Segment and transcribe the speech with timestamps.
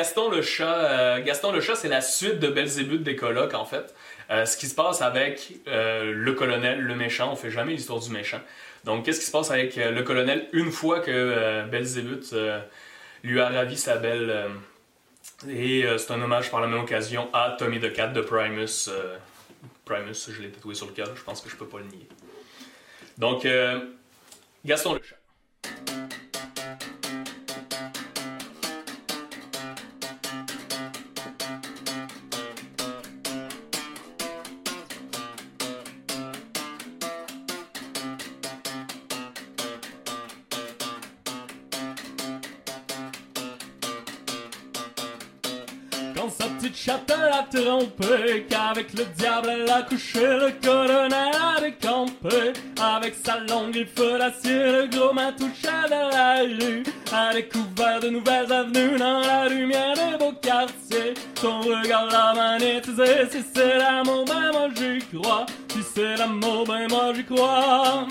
[0.00, 3.66] Gaston le chat, euh, Gaston le chat, c'est la suite de Belzébuth des colocs en
[3.66, 3.94] fait.
[4.30, 8.00] Euh, ce qui se passe avec euh, le colonel, le méchant, on fait jamais l'histoire
[8.00, 8.40] du méchant.
[8.84, 12.34] Donc, qu'est-ce qui se passe avec le colonel une fois que Belzébuth
[13.22, 14.48] lui a ravi sa belle
[15.50, 18.88] Et c'est un hommage par la même occasion à Tommy the Cat de Primus.
[19.84, 22.08] Primus, je l'ai tatoué sur le cœur, je pense que je peux pas le nier.
[23.18, 23.46] Donc,
[24.64, 25.19] Gaston le chat.
[48.96, 52.52] Le diable elle a couché, le colonel a décampé.
[52.80, 56.82] Avec sa longue griffe d'acier, le gros main touchait dans la rue.
[57.12, 61.14] A découvert de nouvelles avenues dans la lumière des beaux quartiers.
[61.34, 65.46] Son regard l'a magnétisé, si c'est l'amour, ben moi j'y crois.
[65.72, 68.06] Si c'est l'amour, ben moi j'y crois.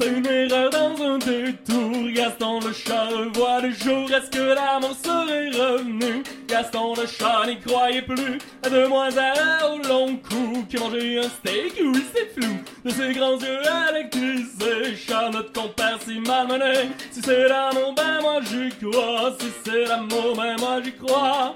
[0.00, 4.10] À une erreur dans un détour, Gaston le chat revoit le jour.
[4.10, 6.22] Est-ce que l'amour serait revenu?
[6.48, 8.38] Gaston le chat n'y croyait plus.
[8.62, 9.34] La demoiselle
[9.70, 12.56] au long cou qui mangeait un steak, oui c'est flou.
[12.82, 16.88] De ses grands yeux électrisés, chat notre compère si malmené.
[17.10, 19.34] Si c'est l'amour, ben moi j'y crois.
[19.38, 21.52] Si c'est l'amour, ben moi j'y crois.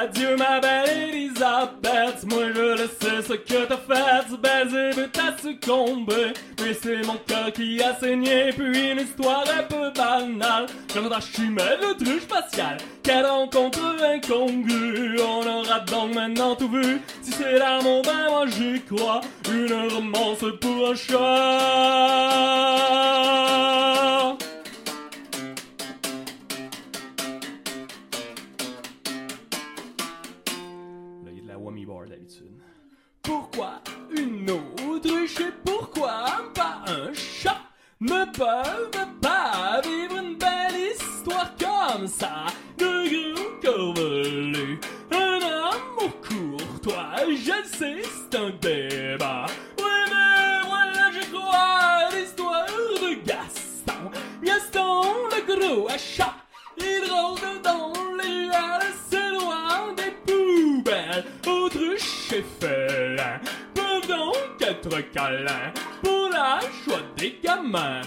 [0.00, 6.32] Adieu ma belle Elisabeth, moi je le sais ce que t'as fait, Belzébuth t'as succombé,
[6.60, 11.18] mais c'est mon cœur qui a saigné, puis une histoire un peu banale, comme la
[11.18, 18.02] de truc spatial, quelle rencontre incongrue, on aura donc maintenant tout vu, si c'est l'amour
[18.02, 19.20] ben moi j'y crois,
[19.50, 21.18] une romance pour un chat.
[38.00, 42.46] Ne peuvent pas vivre une belle histoire comme ça
[42.78, 44.78] de gros corvelu
[45.10, 49.46] Un amour courtois, je sais, c'est un débat.
[49.78, 54.10] Oui, mais voilà, je crois l'histoire de Gaston.
[54.44, 56.34] Gaston, le gros chat,
[56.78, 57.92] il rôde dans
[58.22, 61.24] les ruelles, c'est loin des poubelles.
[61.46, 62.87] Autruche et donc
[64.68, 68.02] être câlins pour la joie des gamins.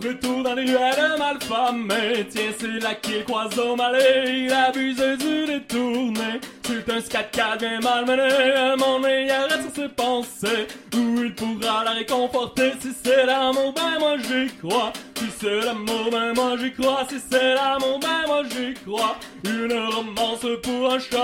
[0.00, 5.46] Retour dans les ruelles malfamées Tiens, c'est là qu'il croise au malais Il abuse du
[5.46, 8.28] détourné C'est un scat bien malmené
[8.76, 10.66] Mon nez arrête sur ses pensées.
[10.94, 14.92] Où il pourra la réconforter Si c'est l'amour, ben moi j'y crois.
[15.16, 17.06] Si c'est l'amour, ben moi j'y crois.
[17.08, 19.16] Si c'est l'amour, ben moi j'y crois.
[19.44, 21.18] Une romance pour un chat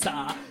[0.00, 0.49] comme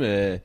[0.00, 0.38] Euh,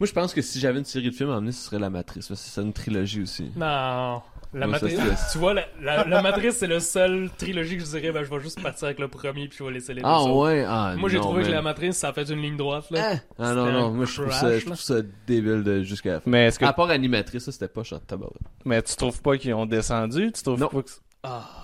[0.00, 1.90] Moi, je pense que si j'avais une série de films à emmener, ce serait La
[1.90, 2.28] Matrice.
[2.28, 3.50] parce que C'est une trilogie aussi.
[3.56, 4.22] Non.
[4.54, 7.90] La matrice, c'est- tu vois, la, la, la matrice, c'est le seul trilogie que je
[7.90, 10.08] dirais, ben, je vais juste partir avec le premier puis je vais laisser les deux
[10.08, 10.36] Ah autres.
[10.46, 10.64] ouais?
[10.66, 13.10] Ah, Moi, j'ai trouvé que la matrice, ça a fait une ligne droite, là.
[13.12, 14.60] Ah, ah non, non, moi je trouve, ça, je là.
[14.64, 16.30] trouve ça débile de jusqu'à la fin.
[16.30, 18.28] Mais est-ce que À part animatrice, ça c'était pas chant tabac.
[18.64, 20.32] mais tu trouves pas qu'ils ont descendu?
[20.32, 20.68] Tu trouves Non.
[20.68, 21.02] pas que Ah.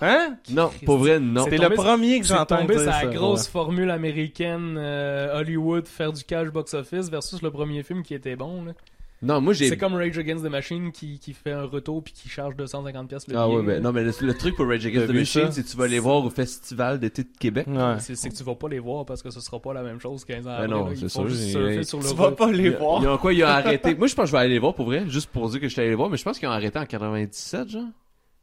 [0.01, 0.37] Hein?
[0.51, 1.45] Non, pour vrai, non.
[1.49, 3.03] C'est le premier que j'entends tombé dire sur ça.
[3.05, 3.51] la grosse ouais.
[3.51, 8.65] formule américaine euh, Hollywood faire du cash box-office versus le premier film qui était bon.
[8.65, 8.73] Là.
[9.21, 9.69] Non, moi j'ai.
[9.69, 13.07] C'est comme Rage Against the Machine qui, qui fait un retour puis qui charge 250$
[13.07, 13.75] pièces le Ah ouais, billet.
[13.75, 15.87] ben non, mais le, le truc pour Rage Against the Machine, c'est que tu vas
[15.87, 17.65] les voir au Festival d'été de Québec.
[17.65, 17.95] Ouais.
[17.99, 20.25] C'est que tu vas pas les voir parce que ce sera pas la même chose
[20.25, 20.67] 15 ans Ben après.
[20.67, 21.59] non, c'est sûr, sur
[21.99, 22.35] le Tu vas route.
[22.35, 23.01] pas les voir.
[23.01, 23.95] ils ont quoi Ils ont arrêté.
[23.95, 25.67] Moi, je pense que je vais aller les voir pour vrai, juste pour dire que
[25.69, 27.83] je suis allé les voir, mais je pense qu'ils ont arrêté en 97, genre.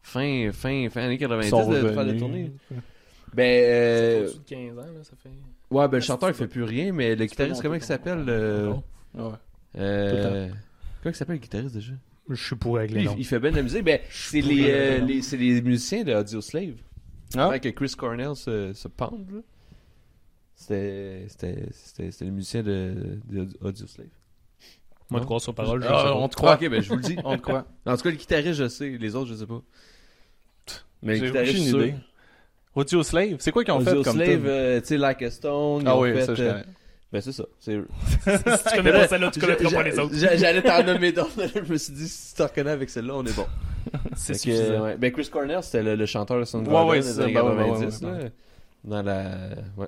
[0.03, 2.53] Fin, fin, fin année 90 Ils sont de, de faire des tournées.
[3.35, 5.31] Ben, euh, Au-dessus de 15 ans, là, ça fait.
[5.71, 8.67] ouais, ben le chanteur il fait plus rien, mais le guitariste, comment il s'appelle euh,
[9.15, 9.29] Non.
[9.31, 9.35] Ouais.
[9.79, 10.49] euh,
[11.03, 11.93] Comment il s'appelle le guitariste déjà?
[12.29, 13.15] Je suis pour avec les il, noms.
[13.19, 13.85] il fait bien de la musique.
[13.85, 16.75] Ben, c'est les, le euh, les, c'est les musiciens de Audio Slave.
[17.37, 17.59] Ah.
[17.59, 19.41] Que Chris Cornell se, se pende, là.
[20.55, 24.07] C'était, c'était, c'était, c'était les musiciens de, de Audio Slave.
[25.11, 25.27] Moi, de Non?
[25.27, 26.15] croire sur parole, je Ah, sais pas.
[26.17, 26.55] on te croit.
[26.55, 27.17] ok, ben je vous le dis.
[27.25, 27.67] On te croit.
[27.87, 28.91] En tout cas, le guitariste, je sais.
[28.91, 29.63] Les autres, je sais pas.
[31.03, 31.27] Mais J'ai
[31.69, 31.83] sûr.
[31.85, 31.95] idée.
[32.75, 35.31] Audio Slave, c'est quoi qu'ils ont Audio fait comme Slave, euh, tu sais, Like a
[35.31, 35.83] Stone.
[35.83, 36.65] ils Ah ont oui, fait, ça je euh, connais.
[37.13, 37.45] Ben, c'est ça.
[37.61, 37.79] C'est...
[37.79, 40.15] si tu connais pas celle-là, tu connaîtras J'a- pas les autres.
[40.15, 41.33] j'a- J'allais t'en nommer d'autres.
[41.67, 43.45] je me suis dit, si tu t'en reconnais avec celle-là, on est bon.
[44.17, 44.85] C'est suffisant.
[44.85, 44.97] ouais.
[44.97, 47.25] Ben, Chris Cornell, c'était le, le chanteur de Soundgarden Ouais, ouais, c'est ça.
[47.25, 48.19] années Ben ouais, ben ouais, 90, ouais, ouais.
[48.23, 48.29] là.
[48.85, 49.25] Dans la...
[49.77, 49.87] Ouais.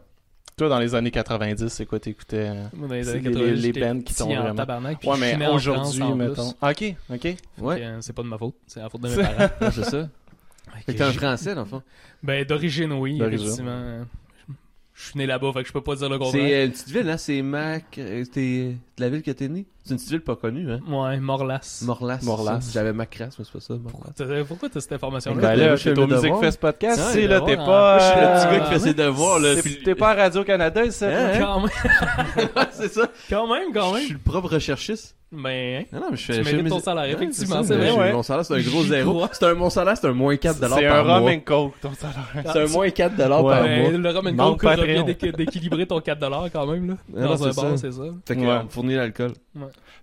[0.57, 2.49] Toi, dans les années 90, c'est quoi t'écoutais?
[2.51, 2.65] euh?
[2.75, 6.53] Dans les les- 80, les bands qui en vraiment- tabarnak, puis Ouais, mais aujourd'hui, mettons.
[6.53, 6.91] plus.
[6.91, 7.37] Ok, ok.
[7.59, 7.83] Ouais.
[7.83, 9.71] euh, C'est pas de ma faute, c'est la faute de mes parents.
[9.73, 10.09] C'est ça.
[10.87, 11.83] Que t'es un français, dans le fond.
[12.23, 14.05] Ben, d'origine, oui, effectivement.
[14.97, 16.41] Je suis né là-bas, fait que je peux pas dire le contraire.
[16.41, 17.17] C'est euh, une petite ville, hein?
[17.17, 17.99] C'est Mac.
[17.99, 19.67] euh, T'es de la ville que t'es né?
[19.83, 20.79] C'est une petite ville pas connue, hein?
[20.87, 21.83] Ouais, Morlas.
[21.85, 22.21] Morlas.
[22.23, 22.61] Morlas.
[22.61, 22.71] ça.
[22.75, 24.45] J'avais Macras, mais c'est pas ça, Morlas.
[24.47, 25.43] Pourquoi t'as cette information-là?
[25.43, 26.33] Ben là, je suis au Music.
[26.41, 27.99] Fest Podcast, le là, t'es pas...
[27.99, 29.55] Je suis le euh, petit gars qui fait ses devoirs, là.
[29.85, 31.09] T'es pas à Radio-Canada, ça?
[31.09, 31.39] Hein, hein?
[31.41, 33.11] Quand même, c'est ça.
[33.29, 34.05] quand même, quand Je même.
[34.05, 35.17] suis le propre recherchiste.
[35.37, 35.85] Ben, hein?
[35.93, 36.33] Non, non, mais je fais.
[36.35, 38.13] Tu je fais mérites ton salaire, effectivement, c'est mais vrai, ouais.
[38.13, 39.25] Mon salaire, c'est un gros zéro.
[39.33, 41.19] C'est un, mon salaire, c'est un moins 4 C'est par un mois.
[41.19, 42.29] rum and coke, ton salaire.
[42.53, 43.61] C'est un moins 4 par mois.
[43.63, 45.05] Ben, le Roman Manque Coke revient
[45.37, 46.95] d'équilibrer ton 4$ quand même, là.
[47.13, 47.77] Non, Dans un c'est bar, ça.
[47.79, 48.03] c'est ça.
[48.27, 48.57] Fait que, Ouais.
[48.61, 49.33] on me fournit l'alcool.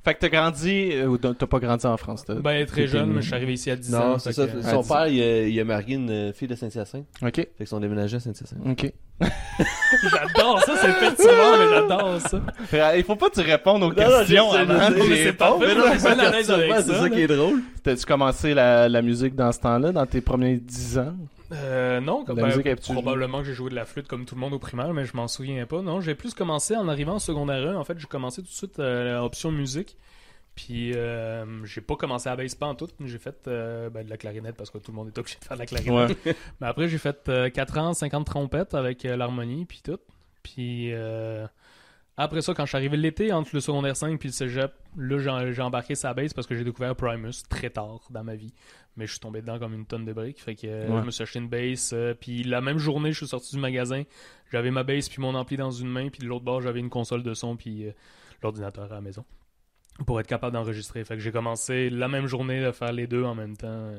[0.04, 2.24] Fait que t'as grandi, euh, ou t'as pas grandi en France?
[2.26, 4.10] t'as- Ben, très jeune, mais je suis arrivé ici à 10 ans.
[4.12, 4.48] Non, c'est ça.
[4.48, 7.06] que- Son père, il a, il a marié une euh, fille de Saint-Hyacinthe.
[7.22, 8.60] Ok, Fait qu'ils sont déménagés à Saint-Hyacinthe.
[8.66, 8.92] ok.
[10.10, 12.96] J'adore ça, c'est fait souvent, mais j'adore ça.
[12.98, 14.80] Il faut pas que tu répondes aux Non, non, questions je sais, avant.
[14.90, 17.10] je sais, mais c'est pas- parfait, mais non, je suis à l'aise avec C'est ça,
[17.10, 17.60] qui est drôle.
[17.84, 21.14] T'as-tu commencé la, la musique dans ce temps-là, dans tes premiers 10 ans?
[21.52, 24.54] Euh, non, comme ben, probablement que j'ai joué de la flûte comme tout le monde
[24.54, 25.82] au primaire, mais je m'en souviens pas.
[25.82, 27.76] Non, j'ai plus commencé en arrivant en secondaire 1.
[27.76, 29.98] En fait, j'ai commencé tout de suite euh, à option musique.
[30.56, 32.90] Puis, euh, j'ai pas commencé à bass pas en tout.
[33.06, 35.46] J'ai fait euh, ben, de la clarinette parce que tout le monde est obligé de
[35.46, 36.18] faire de la clarinette.
[36.26, 36.36] Ouais.
[36.62, 40.00] Mais après, j'ai fait euh, 4 ans, 50 trompettes avec euh, l'harmonie, puis tout.
[40.44, 41.48] Puis euh,
[42.18, 45.20] après ça, quand je suis arrivé l'été, entre le secondaire 5 puis le cégep, là,
[45.20, 48.54] j'ai j'ai embarqué sa base parce que j'ai découvert Primus très tard dans ma vie.
[48.98, 50.42] Mais je suis tombé dedans comme une tonne de briques.
[50.42, 51.00] Fait que euh, Ouais.
[51.02, 51.92] je me suis acheté une base.
[51.94, 54.04] euh, puis la même journée, je suis sorti du magasin.
[54.52, 56.10] J'avais ma base puis mon ampli dans une main.
[56.10, 57.92] Puis de l'autre bord, j'avais une console de son puis euh,
[58.44, 59.24] l'ordinateur à la maison.
[60.06, 61.04] Pour être capable d'enregistrer.
[61.06, 63.92] Fait que j'ai commencé la même journée à faire les deux en même temps.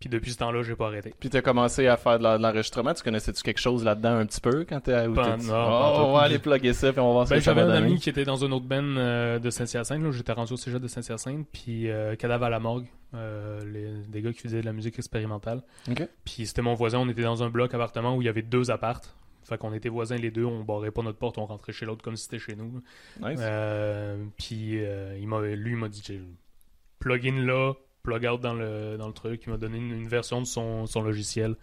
[0.00, 1.12] Puis depuis ce temps-là, j'ai pas arrêté.
[1.20, 2.94] Puis t'as commencé à faire de l'enregistrement.
[2.94, 6.12] Tu connaissais-tu quelque chose là-dedans un petit peu quand t'es Pas- t'es- non, Oh, on
[6.14, 8.08] va aller plugger ça puis on va voir ce Ben, j'avais va un ami qui
[8.08, 10.10] était dans une autre band euh, de Saint-Hyacinthe.
[10.12, 11.46] J'étais rendu au cégep de Saint-Hyacinthe.
[11.52, 12.86] Puis euh, Cadavre à la morgue.
[13.12, 15.62] euh, les- des gars qui faisaient de la musique expérimentale.
[16.24, 16.98] Puis c'était mon voisin.
[16.98, 19.14] On était dans un bloc appartement où il y avait deux appartes.
[19.42, 20.44] Fait qu'on était voisins les deux.
[20.44, 21.36] On barrait pas notre porte.
[21.36, 22.80] On rentrait chez l'autre comme si c'était chez nous.
[23.20, 23.38] Nice.
[23.42, 24.78] Euh, puis
[25.20, 26.20] il m'a, lui, il m'a dit
[27.00, 29.42] plug in là, plug out dans le, dans le truc.
[29.46, 31.54] Il m'a donné une, une version de son, son logiciel.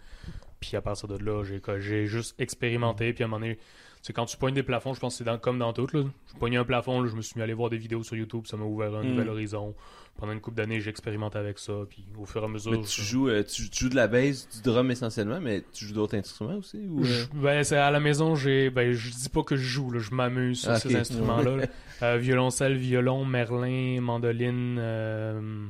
[0.60, 1.44] Puis à partir de là,
[1.78, 3.12] j'ai, juste expérimenté.
[3.12, 3.58] Puis à un moment donné,
[4.02, 5.86] c'est quand tu pognes des plafonds, je pense que c'est dans, comme dans tout.
[5.92, 6.02] Là.
[6.32, 8.16] Je pognais un plafond, là, je me suis mis à aller voir des vidéos sur
[8.16, 8.46] YouTube.
[8.46, 9.08] Ça m'a ouvert un Mm.
[9.10, 9.74] nouvel horizon.
[10.16, 11.72] Pendant une couple d'années, j'ai expérimenté avec ça.
[11.88, 12.72] Puis au fur et à mesure.
[12.72, 15.62] Mais tu je- joues, euh, tu, tu joues de la bass, du drum essentiellement, mais
[15.72, 16.78] tu joues d'autres instruments aussi?
[16.88, 17.04] Ou, euh?
[17.04, 20.00] Je- ben, c'est à la maison, j'ai, ben, je dis pas que je joue, là,
[20.00, 21.56] je m'amuse sur Ah, ces instruments-là.
[21.56, 21.66] là.
[22.02, 25.66] Euh, violoncelle, violon, merlin, mandoline, euh, euh,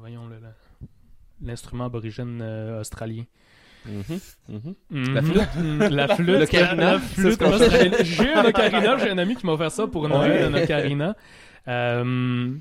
[0.00, 0.54] voyons le- la-
[1.42, 3.24] l'instrument aborigène euh, australien.
[3.86, 4.20] Mhm,
[4.90, 5.14] mhm.
[5.14, 5.90] La flûte?
[5.90, 6.52] La flûte.
[6.76, 7.94] La flûte qu'on australienne.
[8.02, 11.16] J'ai un ocarina, j'ai un ami qui m'a offert ça pour Noël, un ocarina.
[11.68, 12.54] Euh,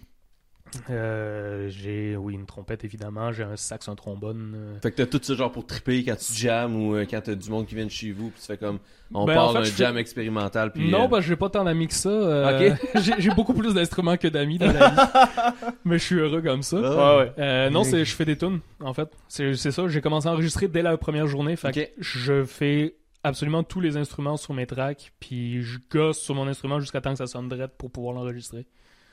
[0.90, 4.54] euh, j'ai, oui, une trompette évidemment, j'ai un sax, un trombone.
[4.56, 7.22] euh, Fait que t'as tout ce genre pour triper quand tu jammes ou euh, quand
[7.22, 8.80] t'as du monde qui vient de chez vous, puis tu fais comme
[9.14, 10.72] on Ben, part en fait, d'un je fais- jam expérimental.
[10.72, 12.10] Puis, non, euh, parce que j'ai pas tant d'amis que ça.
[12.10, 15.66] euh, j'ai, j'ai beaucoup plus d'instruments que d'amis dans la vie.
[15.86, 16.78] Mais je suis heureux comme ça.
[16.84, 17.34] ah, Ouais, ouais.
[17.40, 19.10] Euh, non, c'est, je fais des tunes, en fait.
[19.28, 21.56] C'est, ça, j'ai commencé à enregistrer dès la première journée.
[21.56, 26.36] Fait que je fais absolument tous les instruments sur mes tracks, puis je gosse sur
[26.36, 28.66] mon instrument jusqu'à temps que ça sonne drette pour pouvoir l'enregistrer.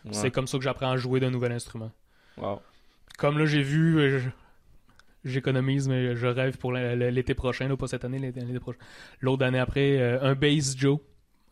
[0.07, 0.13] Ouais.
[0.13, 1.91] C'est comme ça que j'apprends à jouer d'un nouvel instrument.
[2.37, 2.61] Wow.
[3.19, 4.29] Comme là, j'ai vu, euh, je-
[5.25, 8.79] j'économise, mais je rêve pour l'été prochain, là, pas cette année, l'été, prochain.
[9.21, 10.99] L'autre année après, euh, un Bass Joe.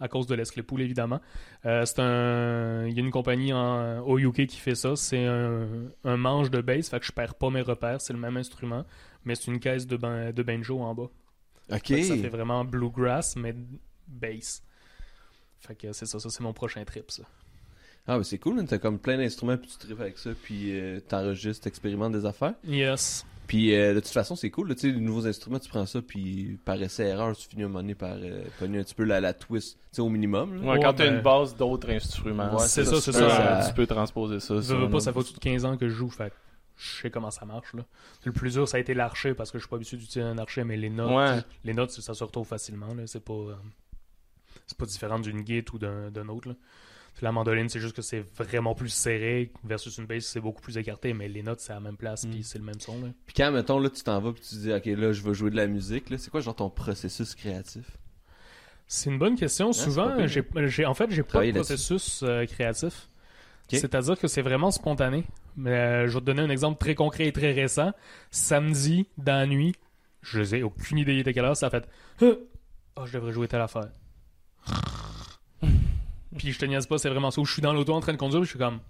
[0.01, 1.21] à cause de l'Esclepool, évidemment.
[1.65, 2.85] Euh, c'est un...
[2.89, 4.01] Il y a une compagnie en...
[4.01, 4.97] au UK qui fait ça.
[4.97, 5.69] C'est un...
[6.03, 8.01] un manche de bass, fait que je perds pas mes repères.
[8.01, 8.85] C'est le même instrument,
[9.25, 11.09] mais c'est une caisse de, ban- de banjo en bas.
[11.73, 11.87] Ok.
[11.87, 13.55] Fait que ça fait vraiment bluegrass, mais
[14.09, 14.63] bass.
[15.61, 17.23] Fait que c'est ça, ça c'est mon prochain trip, ça.
[18.07, 20.79] Ah, mais c'est cool, hein, t'as comme plein d'instruments, puis tu tripes avec ça, puis
[20.79, 22.53] euh, t'enregistres, t'expérimentes des affaires.
[22.67, 23.25] Yes.
[23.47, 25.87] Puis euh, de toute façon, c'est cool, là, tu sais, les nouveaux instruments, tu prends
[25.87, 28.83] ça, puis par essai erreur, tu finis à un moment donné par euh, pogner un
[28.85, 30.55] petit peu la, la twist, tu sais, au minimum.
[30.55, 30.61] Là.
[30.63, 33.29] Ouais, Ouais, quand t'as ben- une base d'autres instruments, Ouais, c'est ça, c'est tu peux-
[33.29, 33.65] ça.
[33.69, 34.55] Tu peux transposer ça.
[34.61, 36.35] Je veux pas, ça fait au-dessus de 15 ans que je joue, fait que
[36.77, 37.73] je sais comment ça marche.
[37.75, 37.85] Là.
[38.25, 40.37] Le plus dur, ça a été l'archer parce que je suis pas habitué d'utiliser un
[40.39, 41.41] archer, mais les notes, Ouais.
[41.65, 42.93] les notes ça se retrouve facilement.
[42.95, 43.05] Là.
[43.07, 43.55] C'est pas, euh,
[44.67, 46.49] c'est pas différent d'une git ou d'un, d'un autre.
[46.49, 46.55] Là.
[47.23, 50.77] La mandoline, c'est juste que c'est vraiment plus serré versus une bass, c'est beaucoup plus
[50.79, 52.31] écarté, mais les notes, c'est à la même place, Mm.
[52.31, 53.01] puis c'est le même son.
[53.01, 53.09] Là.
[53.27, 55.51] Puis quand, mettons, là, tu t'en vas, puis tu dis, ok, là, je veux jouer
[55.51, 57.85] de la musique, là, c'est quoi, genre, ton processus créatif?
[58.87, 59.69] C'est une bonne question.
[59.69, 63.09] pas Souvent, j'ai, j'ai- en fait, j'ai pas de processus euh, créatif.
[63.71, 65.25] C'est-à-dire que c'est vraiment spontané.
[65.57, 67.93] Mais euh, je vais te donner un exemple très concret et très récent.
[68.31, 69.75] Samedi, dans la nuit,
[70.21, 71.89] je n'ai aucune idée il était quelle heure, ça a fait
[72.97, 73.89] «Oh, je devrais jouer telle affaire.»
[76.37, 77.41] Puis je te niaise pas, c'est vraiment ça.
[77.41, 78.81] Où je suis dans l'auto en train de conduire, je suis comme...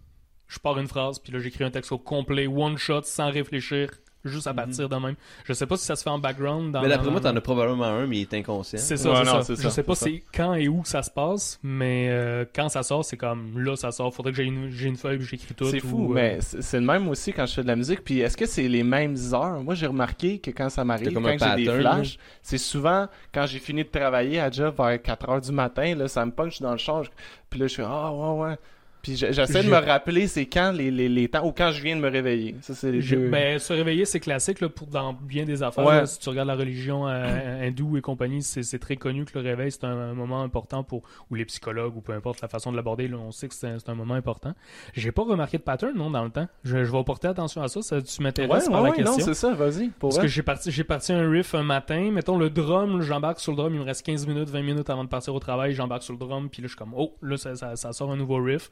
[0.46, 3.90] Je pars une phrase, puis là j'écris un texte au complet, one shot, sans réfléchir,
[4.25, 5.14] juste à partir de même.
[5.45, 6.73] Je sais pas si ça se fait en background.
[6.73, 8.78] Dans, mais d'après moi, t'en as probablement un, mais il est inconscient.
[8.78, 9.54] c'est ça, Ouais, non, ça.
[9.57, 13.04] Je sais pas c'est quand et où ça se passe, mais euh, quand ça sort,
[13.04, 14.14] c'est comme là ça sort.
[14.14, 15.71] Faudrait que j'ai une, j'ai une feuille j'écris tout.
[15.71, 18.02] C'est fou, ou, euh, mais c'est le même aussi quand je fais de la musique.
[18.04, 19.62] Puis est-ce que c'est les mêmes heures?
[19.62, 23.59] Moi, j'ai remarqué que quand ça m'arrive, quand j'ai des flashs, c'est souvent quand j'ai
[23.59, 26.73] fini de travailler à job vers 4 heures du matin, là, ça me punch dans
[26.73, 27.11] le change.
[27.50, 28.57] Puis là, je suis ah ouais, ouais.
[29.04, 31.80] Puis je- j'essaie de me rappeler c'est quand les, les, les temps ou quand je
[31.80, 32.56] viens de me réveiller.
[32.62, 33.28] Ça, c'est les j'ai- deux.
[33.28, 35.84] ben, se réveiller, c'est classique là, pour dans bien des affaires.
[35.84, 35.94] Ouais.
[35.96, 36.06] là.
[36.06, 39.44] si tu regardes la religion euh, hindoue et compagnie, c'est c'est très connu que le
[39.44, 41.02] réveil, c'est un, un moment important pour.
[41.30, 43.78] Ou les psychologues, ou peu importe la façon de l'aborder, on sait que c'est un,
[43.78, 44.54] c'est un moment important.
[44.94, 46.49] J'ai pas remarqué de pattern, non, dans le temps.
[46.64, 47.82] Je, je vais porter attention à ça.
[47.82, 49.25] ça tu m'intéresses ouais, par la ouais, non, question.
[49.26, 49.90] c'est ça, vas-y.
[50.00, 50.23] Parce vrai.
[50.25, 53.56] que j'ai parti, j'ai parti un riff un matin, mettons le drum, j'embarque sur le
[53.58, 56.14] drum, il me reste 15 minutes, 20 minutes avant de partir au travail, j'embarque sur
[56.14, 58.42] le drum, puis là je suis comme, oh, là ça, ça- ça sort un nouveau
[58.42, 58.70] riff.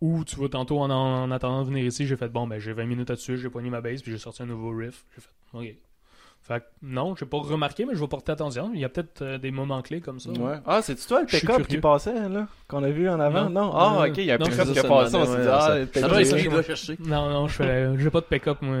[0.00, 2.72] Ou tu vois, tantôt en, en attendant de venir ici, j'ai fait, bon, ben j'ai
[2.72, 5.04] 20 minutes là-dessus, j'ai poigné ma bass, puis j'ai sorti un nouveau riff.
[5.14, 5.76] J'ai fait, ok.
[6.42, 8.72] Fait que non, j'ai pas remarqué, mais je vais porter attention.
[8.74, 10.30] Il y a peut-être euh, des moments clés comme ça.
[10.30, 10.56] Ouais.
[10.66, 13.48] Ah, c'est-tu toi le pick-up qui passait, là, qu'on a vu en avant?
[13.48, 13.66] Non.
[13.66, 13.72] Non.
[13.72, 15.76] Ah, ok, il y a un pick-up qui a passé, on s'est dit, ah,
[16.56, 16.98] le chercher.
[16.98, 18.76] Non, non, je fais, j'ai pas de pick-up, moi.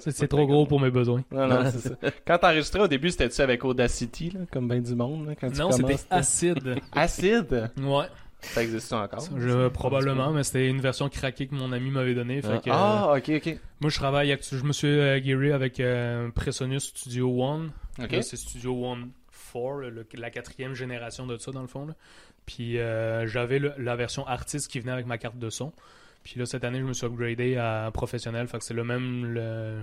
[0.00, 1.22] C'est trop gros pour mes besoins.
[1.30, 1.94] Non, non, c'est ça.
[2.26, 5.60] Quand t'enregistrais au début, c'était-tu avec Audacity, là, comme ben du monde, là, quand tu
[5.60, 6.80] Non, c'était acide.
[6.90, 7.70] Acide?
[7.80, 8.06] Ouais.
[8.40, 9.20] Ça existe encore?
[9.36, 12.40] Je, probablement, mais c'était une version craquée que mon ami m'avait donnée.
[12.40, 13.56] Que, Ah, ok, ok.
[13.80, 17.72] Moi, je travaille, je me suis euh, guéri avec euh, Presonus Studio One.
[18.22, 19.10] C'est Studio One
[19.52, 21.86] 4, le- la quatrième génération de ça, dans le fond.
[21.86, 21.94] là.
[22.46, 25.72] Puis euh, j'avais la version artiste qui venait avec ma carte de son.
[26.24, 28.46] Puis là, cette année, je me suis upgradé à professionnel.
[28.48, 29.26] Fait que c'est le même.
[29.34, 29.82] Le...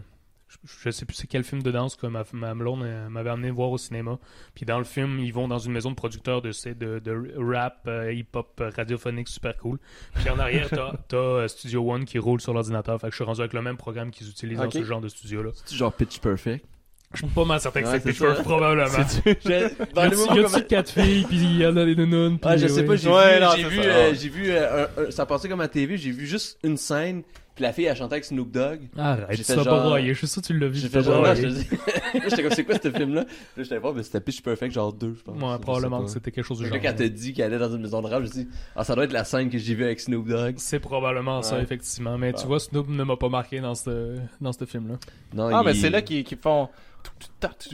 [0.84, 3.52] Je, sais plus c'est quel film de danse que ma, ma blonde euh, m'avait amené
[3.52, 4.18] voir au cinéma.
[4.56, 7.34] Puis dans le film, ils vont dans une maison de producteurs de, c'est de, de
[7.38, 9.78] rap, euh, hip-hop, euh, radiophonique, super cool.
[10.16, 13.00] Puis en arrière, t'as, t'as, Studio One qui roule sur l'ordinateur.
[13.00, 15.10] Fait que je suis rendu avec le même programme qu'ils utilisent dans ce genre de
[15.10, 15.52] studio-là.
[15.66, 16.66] C'est genre pitch perfect.
[17.14, 18.34] Je suis pas mal certain que Ouais, c'est ça.
[18.44, 18.88] probablement.
[19.26, 22.40] Je- Y a- Dans y a-tu quatre filles, puis il y en a des nounounes,
[22.40, 22.86] puis Ah, je sais ouais.
[22.88, 23.90] pas, j'ai Ouais, vu, non, j'ai vu, ça.
[23.90, 26.76] euh, j'ai vu, euh, un- un- ça passait comme à TV, j'ai vu juste une
[26.76, 27.22] scène,
[27.56, 28.82] puis la fille a chanté avec Snoop Dogg.
[28.98, 30.14] Arrête, tu vas pas broyer.
[30.14, 30.76] Je suis sûr que tu l'as vu.
[30.78, 31.68] J'ai fait genre, te dis-
[32.14, 33.22] j'étais comme, c'est quoi ce film-là?
[33.22, 33.28] Là,
[33.64, 35.36] j'étais pas, mais c'était Pitch Perfect, genre 2, je pense.
[35.42, 36.78] Ouais, probablement que c'était quelque chose du genre.
[36.82, 39.06] Quand t'as dit qu'elle allait dans une maison de rap, je dit, ah, ça doit
[39.06, 40.56] être la scène que j'ai vue avec Snoop Dogg.
[40.58, 42.18] C'est probablement ça, effectivement.
[42.18, 42.48] Mais tu Bon.
[42.50, 44.96] vois, Snoop ne m'a pas marqué dans ce, dans ce film-là.
[45.34, 46.68] Non, Ah, mais c'est là qu'ils font.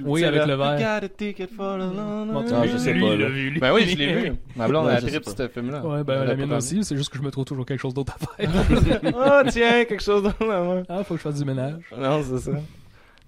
[0.06, 0.74] Oui, avec le verre.
[0.80, 3.58] You got a ticket for the long- Bon, tu Ah, je sais pas, vu.
[3.60, 4.34] Ben oui, je l'ai vu.
[4.56, 5.86] Ma blonde a trip ce film-là.
[5.86, 6.84] Ouais, ben Elle la a mienne aussi.
[6.84, 8.52] C'est juste que je me trouve toujours quelque chose d'autre à faire.
[9.18, 10.84] Ah, tiens, quelque chose dans la main.
[10.90, 11.82] ah, faut que je fasse du ménage.
[11.98, 12.52] Non, c'est ça.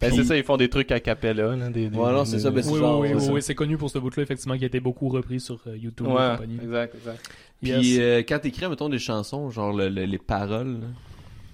[0.01, 1.69] Ben, c'est ça, ils font des trucs à capella, là.
[1.69, 3.31] Des, des- Ouais, non, c'est ça, ben, c'est Oui, genre, oui, c'est oui, ça.
[3.31, 6.07] oui, c'est connu pour ce bout-là, effectivement, qui a été beaucoup repris sur euh, YouTube
[6.07, 6.59] et Ouais, compagnie.
[6.61, 7.29] exact, exact.
[7.61, 7.97] Puis Yes.
[8.01, 10.87] euh, quand t'écris, mettons, des chansons, genre le- le- les paroles, là.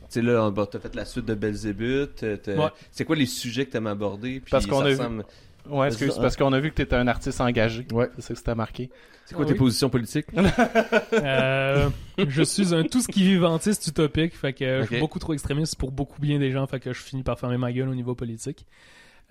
[0.09, 2.21] Tu sais, là, bah, t'as fait la suite de Belzébuth.
[2.21, 2.57] Ouais.
[2.91, 4.39] C'est quoi les sujets que t'aimes aborder?
[4.39, 5.21] Puis Parce qu'on a vu-
[5.69, 7.85] Ouais, excuse, parce qu'on a vu que t'étais un artiste engagé.
[7.91, 8.09] Ouais.
[8.15, 8.89] C'est ça que c'était marqué.
[9.25, 9.59] C'est quoi Ah tes oui.
[9.59, 10.25] positions politiques?
[11.13, 11.89] Euh,
[12.27, 15.75] je suis un tout ce qui vivantiste utopique, fait que je suis beaucoup trop extrémiste
[15.75, 18.15] pour beaucoup bien des gens, fait que je finis par fermer ma gueule au niveau
[18.15, 18.65] politique.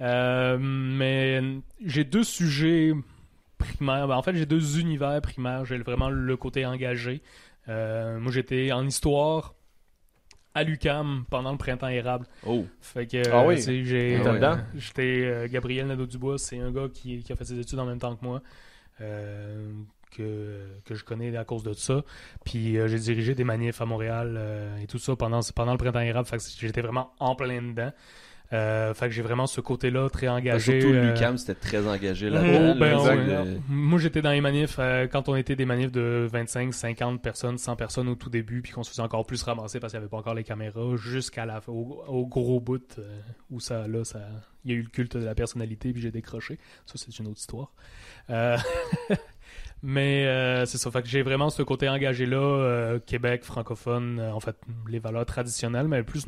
[0.00, 1.42] Euh, mais
[1.84, 2.92] j'ai deux sujets
[3.58, 4.06] primaires.
[4.06, 5.64] Ben, en fait, j'ai deux univers primaires.
[5.64, 7.20] J'ai vraiment le côté engagé.
[7.68, 9.54] Euh, moi, j'étais en histoire
[10.54, 12.26] à l'UCAM pendant le printemps érable.
[12.46, 12.64] Oh.
[12.80, 13.56] Fait que Ah oui?
[13.68, 14.58] euh, j'ai Ah dedans?
[14.74, 17.98] j'étais euh, Gabriel Nadeau-Dubois, c'est un gars qui, qui a fait ses études en même
[17.98, 18.42] temps que moi.
[19.00, 19.72] Euh,
[20.10, 22.02] que, que je connais à cause de ça.
[22.44, 25.78] Puis euh, j'ai dirigé des manifs à Montréal euh, et tout ça pendant, pendant le
[25.78, 26.26] printemps érable.
[26.26, 27.92] Fait que j'étais vraiment en plein dedans.
[28.52, 30.80] Euh, fait que j'ai vraiment ce côté-là très engagé.
[30.80, 34.40] Surtout euh, Lucam, c'était très engagé Oh, ben, là, exact, euh, Moi, j'étais dans les
[34.40, 38.30] manifs euh, quand on était des manifs de 25, 50 personnes, 100 personnes au tout
[38.30, 40.44] début, puis qu'on se faisait encore plus ramasser parce qu'il n'y avait pas encore les
[40.44, 44.20] caméras, jusqu'à la au, au gros bout euh, où ça, là, ça,
[44.64, 46.58] il y a eu le culte de la personnalité, puis j'ai décroché.
[46.86, 47.72] Ça, c'est une autre histoire.
[49.82, 54.32] Mais euh, c'est ça, fait que j'ai vraiment ce côté engagé-là, euh, Québec, francophone, euh,
[54.32, 54.56] en fait,
[54.88, 56.26] les valeurs traditionnelles, mais plus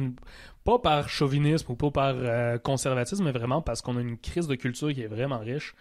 [0.63, 4.55] pas par chauvinisme ou pas par conservatisme, mais vraiment parce qu'on a une crise de
[4.55, 5.75] culture qui est vraiment riche.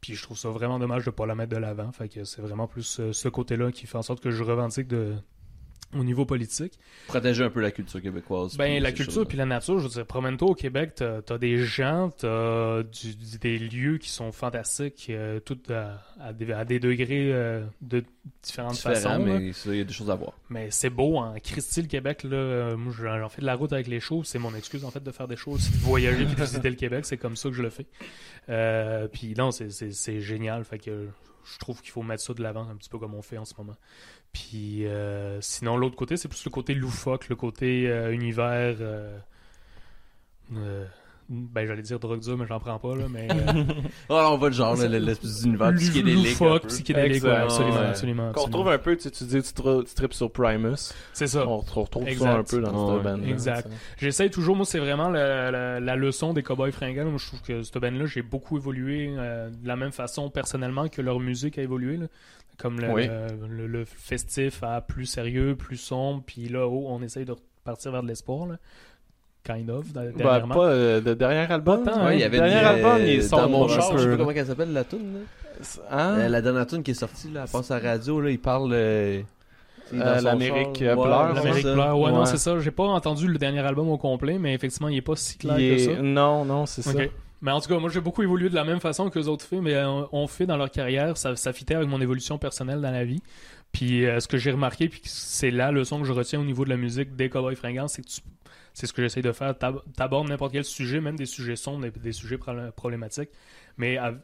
[0.00, 1.90] Puis je trouve ça vraiment dommage de pas la mettre de l'avant.
[1.90, 5.16] Fait que c'est vraiment plus ce côté-là qui fait en sorte que je revendique de
[5.94, 6.78] au niveau politique.
[7.06, 8.56] Protéger un peu la culture québécoise.
[8.58, 11.56] Ben, la culture puis la nature, je veux dire, promène-toi au Québec, t'as as des
[11.64, 12.82] gens, t'as
[13.40, 18.04] des lieux qui sont fantastiques, euh, tout à, à des, à des degrés euh, de
[18.42, 19.24] différentes Différent, façons.
[19.24, 20.32] mais il y a des choses à voir.
[20.50, 22.22] Mais c'est beau en Christie, le Québec.
[22.24, 24.24] Là, Euh, moi, j'en fais de la route avec les shows.
[24.24, 26.76] C'est mon excuse, en fait, de faire des aussi, de voyager puis de visiter le
[26.76, 27.04] Québec.
[27.06, 27.86] C'est comme ça que je le fais.
[28.48, 30.64] Euh, puis non, c'est génial.
[30.64, 31.08] Fait que
[31.44, 33.44] je trouve qu'il faut mettre ça de l'avant, un petit peu comme on fait en
[33.44, 33.76] ce moment.
[34.32, 38.76] Puis euh, sinon, l'autre côté, c'est plus le côté loufoque, le côté euh, univers.
[38.80, 39.18] euh,
[41.28, 43.04] ben, j'allais dire drogue dure, mais j'en prends pas, là.
[43.10, 43.28] Mais.
[43.30, 43.64] euh,
[44.08, 46.38] Ah, on va le genre, là, l'espèce d'univers psychédélique.
[46.38, 46.58] peu.
[46.60, 47.86] psychédélique, ouais, absolument, ouais.
[47.86, 48.32] absolument.
[48.32, 49.52] Qu'on retrouve un peu, tu, sais, tu dis, tu,
[49.94, 50.92] tripes sur Primus.
[51.12, 51.46] C'est ça.
[51.46, 51.86] On retrouve,
[52.18, 53.68] ça un peu dans cette band exact.
[53.98, 57.04] J'essaye toujours, moi, c'est vraiment la, la- la leçon des Cowboys fringants.
[57.04, 60.88] Moi, je trouve que cette band-là, j'ai beaucoup évolué euh, de la même façon personnellement
[60.88, 61.96] que leur musique a évolué.
[61.98, 62.06] là.
[62.56, 63.06] Comme le, Oui.
[63.06, 67.34] le, le- le festif à plus sérieux, plus sombre, puis là, oh, on essaye de
[67.64, 68.48] partir vers de l'espoir.
[69.48, 70.54] Kind of, Bah, dernièrement.
[70.54, 71.82] pas euh, le dernier album.
[71.84, 73.68] Pas tant, Ouais, il y avait dernier une, album, euh, il est dans sombre mon
[73.68, 75.20] char, je sais pas comment elle s'appelle la tune là.
[75.90, 76.14] Hein?
[76.18, 78.38] Euh, la dernière tune qui est sortie là, elle passe à la radio là, il
[78.38, 79.20] parle euh,
[79.92, 81.72] dans Euh, l'Amérique, euh, pleure, L'Amérique ça.
[81.72, 81.98] pleure.
[81.98, 82.58] Ouais, non, c'est ça.
[82.60, 85.58] J'ai pas entendu le dernier album au complet, mais effectivement, il est pas si clair
[85.58, 86.02] Il que est- ça.
[86.02, 86.90] Non, non, c'est ça.
[86.90, 87.10] Ok.
[87.40, 89.44] Mais en tout cas, moi j'ai beaucoup évolué de la même façon que les autres
[89.46, 92.80] filles, mais euh, ont fait dans leur carrière, ça, ça fitait avec mon évolution personnelle
[92.80, 93.22] dans la vie.
[93.70, 96.64] Puis euh, ce que j'ai remarqué, puis c'est la leçon que je retiens au niveau
[96.64, 98.20] de la musique des Cowboys fringants, c'est que tu-
[98.78, 99.56] c'est ce que j'essaie de faire.
[99.58, 102.38] T'ab- T'abordes n'importe quel sujet, même des sujets sombres, des, des sujets
[102.76, 103.30] problématiques,
[103.76, 104.14] mais à-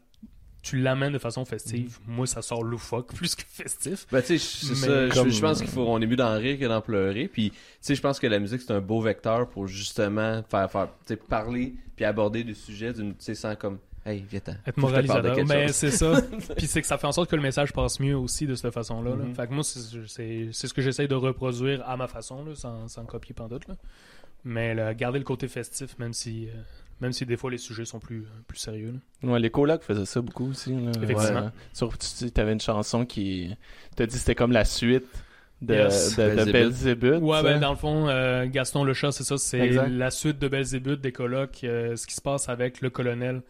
[0.63, 1.99] tu l'amènes de façon festive.
[2.07, 4.07] Moi, ça sort loufoque plus que festif.
[4.11, 5.09] Ben, tu sais, c'est Mais ça.
[5.09, 7.29] je- comme- Je, pense qu'il faut, on est mieux d'en rire que d'en pleurer.
[7.29, 10.69] Puis, tu sais, je pense que la musique, c'est un beau vecteur pour justement faire,
[11.29, 14.55] parler puis aborder des sujets d'une, tu sais, sans comme, hey, viens-t'en.
[14.67, 15.37] Être moralisateur.
[15.47, 15.77] Mais chose.
[15.77, 16.23] c'est ça.
[16.57, 18.73] Puis c'est que ça fait en sorte que le message passe mieux aussi de cette
[18.73, 19.17] façon-là.
[19.17, 19.35] Mhm.
[19.35, 23.05] Fait que moi, c'est ce que j'essaye de reproduire à ma façon, là, sans, sans
[23.05, 23.69] copier pantoute.
[23.69, 23.75] Là.
[24.45, 26.53] Mais là, garder le côté festif, même si, euh,
[27.01, 28.95] même si des fois les sujets sont plus, euh, plus sérieux.
[29.23, 29.33] là.
[29.33, 30.75] Ouais, les colocs faisaient ça beaucoup aussi.
[30.75, 30.91] Là.
[31.03, 31.51] Effectivement.
[31.81, 31.89] Ouais.
[32.35, 33.55] Tu avais une chanson qui.
[33.97, 35.07] T'as dit que c'était comme la suite
[35.63, 36.17] de, Yes.
[36.17, 36.53] de, de Belzébuth.
[36.53, 37.23] Belzébuth.
[37.23, 40.49] Ouais, ben, dans le fond, euh, Gaston Le Chat, c'est ça, c'est la suite de
[40.49, 43.41] Belzébuth des colocs, euh, ce qui se passe avec le colonel,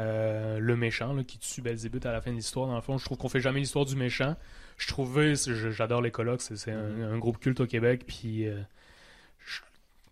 [0.00, 2.68] euh, le méchant, là, qui tue Belzébuth à la fin de l'histoire.
[2.68, 4.34] Dans le fond, je trouve qu'on fait jamais l'histoire du méchant.
[4.78, 8.56] Je trouvais, j'adore les colocs, c'est un, un groupe culte au Québec, puis euh,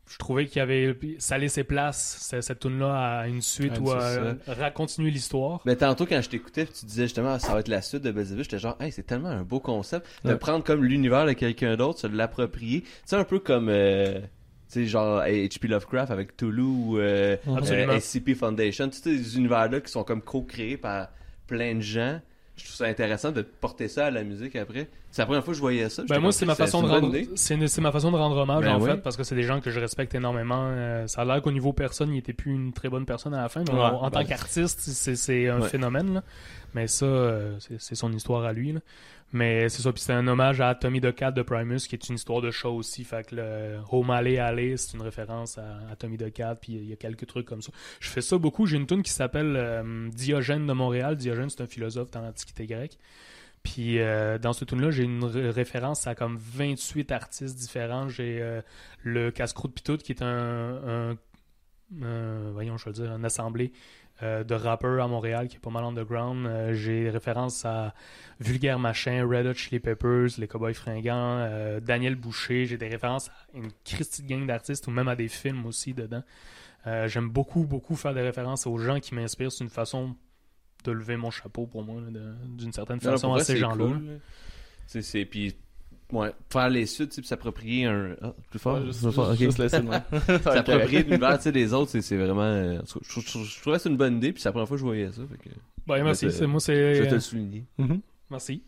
[0.08, 3.80] je trouvais qu'il y avait, ça laissait place, cette, cette tune-là, à une suite Ah,
[3.80, 3.90] ou
[4.62, 5.60] à continuer l'histoire.
[5.64, 8.12] Mais tantôt, quand je t'écoutais, tu disais justement, ah, ça va être la suite de
[8.12, 10.38] Belzébuth, j'étais genre, hey, c'est tellement un beau concept de Ouais.
[10.38, 12.84] prendre comme l'univers de quelqu'un d'autre, se l'approprier.
[13.04, 14.26] C'est un peu comme, euh, tu
[14.68, 15.68] sais, genre H.P.
[15.68, 17.92] Lovecraft avec Toulouse ou euh, Absolument.
[17.94, 18.88] euh, SCP Foundation.
[18.88, 21.08] Tous ces univers-là qui sont comme co-créés par
[21.46, 22.20] plein de gens.
[22.56, 24.88] Je trouve ça intéressant de porter ça à la musique après.
[25.10, 26.04] C'est la première fois que je voyais ça.
[26.08, 28.80] Ben moi, c'est ma façon de rendre, c'est ma façon de rendre hommage Ben en
[28.80, 28.90] oui.
[28.90, 30.68] fait, parce que c'est des gens que je respecte énormément.
[30.70, 33.42] Euh, ça a l'air qu'au niveau personne, il était plus une très bonne personne à
[33.42, 35.68] la fin, mais Ouais, en, en ben, tant qu'artiste, c'est un Ouais.
[35.68, 36.14] phénomène.
[36.14, 36.22] là.
[36.74, 38.72] Mais ça, euh, c'est c'est son histoire à lui.
[38.72, 38.80] là.
[39.32, 42.14] Mais c'est ça, puis c'est un hommage à Tommy Cat de Primus, qui est une
[42.14, 43.02] histoire de chat aussi.
[43.04, 46.84] Fait que le Home Alley Alley, c'est une référence à, à Tommy Cat, puis il
[46.88, 47.72] y a quelques trucs comme ça.
[48.00, 48.66] Je fais ça beaucoup.
[48.66, 51.16] J'ai une tune qui s'appelle euh, Diogène de Montréal.
[51.16, 52.98] Diogène, c'est un philosophe dans l'Antiquité grecque.
[53.64, 58.08] Puis euh, dans ce tune-là, j'ai une ré- référence à comme 28 artistes différents.
[58.08, 58.62] J'ai euh,
[59.02, 60.28] le Casse-Croûte Pitoute qui est un,
[61.10, 61.16] un-
[62.02, 63.72] un- voyons, je vais le dire, une assemblée
[64.22, 66.46] euh, de rappeurs à Montréal qui est pas mal underground.
[66.46, 67.94] Euh, j'ai référence à
[68.40, 72.66] Vulgaire Machin, Red Hot Chili Peppers, Les Cowboys Fringants, euh, Daniel Boucher.
[72.66, 76.22] J'ai des références à une Christie gang d'artistes ou même à des films aussi dedans.
[76.86, 79.52] Euh, J'aime beaucoup, beaucoup faire des références aux gens qui m'inspirent.
[79.52, 80.16] C'est une façon
[80.84, 83.84] de lever mon chapeau pour moi, là, de- d'une certaine Non, façon à ces gens-là.
[83.86, 84.20] cool.
[84.86, 85.56] C'est, c'est, puis,
[86.12, 88.16] ouais, faire les suites, tu sais, puis s'approprier un.
[88.22, 89.68] Ah, plus fort, Ouais, juste, plus fort, juste-
[90.42, 92.42] S'approprier l'univers, tu sais, des autres, c'est, c'est vraiment.
[92.42, 94.76] euh, Je, je- je trouvais que c'est une bonne idée, puis c'est la première fois
[94.76, 95.22] que je voyais ça.
[95.30, 95.54] Fait que
[95.86, 97.64] Ben, merci, Je vais te- c'est moi je vais te c'est le souligner.
[97.78, 98.00] Mhm.
[98.30, 98.62] Merci.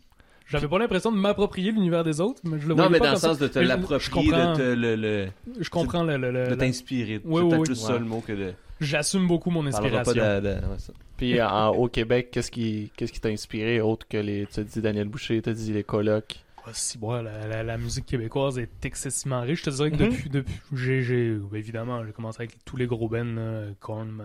[0.47, 3.05] J'avais pas l'impression de m'approprier l'univers des autres, mais je le Non, voyais mais pas
[3.05, 3.27] dans le ça.
[3.29, 4.53] sens de te je- je l'approprier, comprends.
[4.53, 5.27] de te le, le-
[5.59, 7.21] Je comprends le, le- le- de t'inspirer.
[7.23, 7.65] Oui, c'est oui, peut-être oui.
[7.67, 7.99] plus ça Ouais.
[7.99, 8.53] le mot que de.
[8.81, 10.13] J'assume beaucoup mon pas inspiration.
[10.13, 10.93] de, de- ouais, ça.
[11.17, 14.63] Puis en- au Québec, qu'est-ce qui qu'est-ce qui t'a inspiré autre que les tu as
[14.63, 16.39] dit Daniel Boucher, tu as dit les colocs.
[16.69, 19.59] Ah, si, bon, la, la- la musique québécoise est excessivement riche.
[19.59, 20.09] Je te dirais que Mhm.
[20.11, 24.23] depuis, depuis j'ai, j'ai- évidemment, j'ai commencé avec tous les gros bands, Korn, Ma-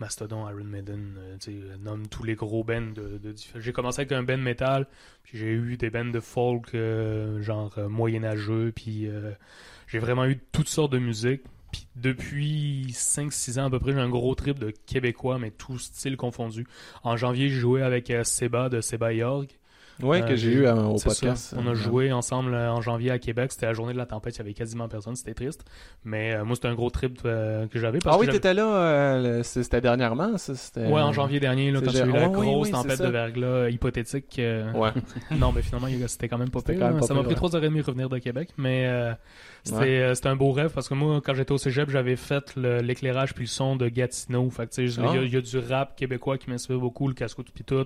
[0.00, 3.72] Mastodon, Iron Maiden, euh, tu sais, euh, nomme tous les gros bands de, de J'ai
[3.72, 4.86] commencé avec un band metal,
[5.22, 9.30] puis j'ai eu des bands de folk, euh, genre euh, moyenâgeux, puis euh,
[9.86, 11.42] j'ai vraiment eu toutes sortes de musique.
[11.72, 15.78] Puis depuis 5-6 ans à peu près, j'ai un gros trip de québécois, mais tout
[15.78, 16.66] style confondu.
[17.02, 19.48] En janvier, j'ai joué avec euh, Seba de Seba Org.
[20.02, 21.54] Ouais, Euh, que j'ai j'ai- eu euh, au podcast.
[21.56, 23.52] On a joué ensemble euh, en janvier à Québec.
[23.52, 24.34] C'était la journée de la tempête.
[24.34, 25.16] Il y avait quasiment personne.
[25.16, 25.64] C'était triste.
[26.04, 27.98] Mais moi, c'était un gros trip que j'avais.
[28.04, 30.52] Ah oui, t'étais là, c'était dernièrement, ça?
[30.76, 33.08] Ouais, en janvier dernier, là, quand il y a eu la oui, grosse tempête de
[33.08, 34.34] verglas hypothétique.
[34.74, 34.90] Ouais.
[35.38, 37.04] non, mais finalement, c'était quand même pas pire.
[37.04, 38.50] Ça m'a pris trois heures et demie de revenir de Québec.
[38.58, 38.88] Mais
[39.66, 40.00] c'était Ouais.
[40.00, 43.44] euh, un beau rêve parce que moi, quand j'étais au cégep, j'avais fait l'éclairage puis
[43.44, 44.48] le son de Gatineau.
[44.50, 45.16] Fait il y a- Ah.
[45.24, 47.84] y, a du rap québécois qui m'inspire beaucoup, le casse-coute puis tout.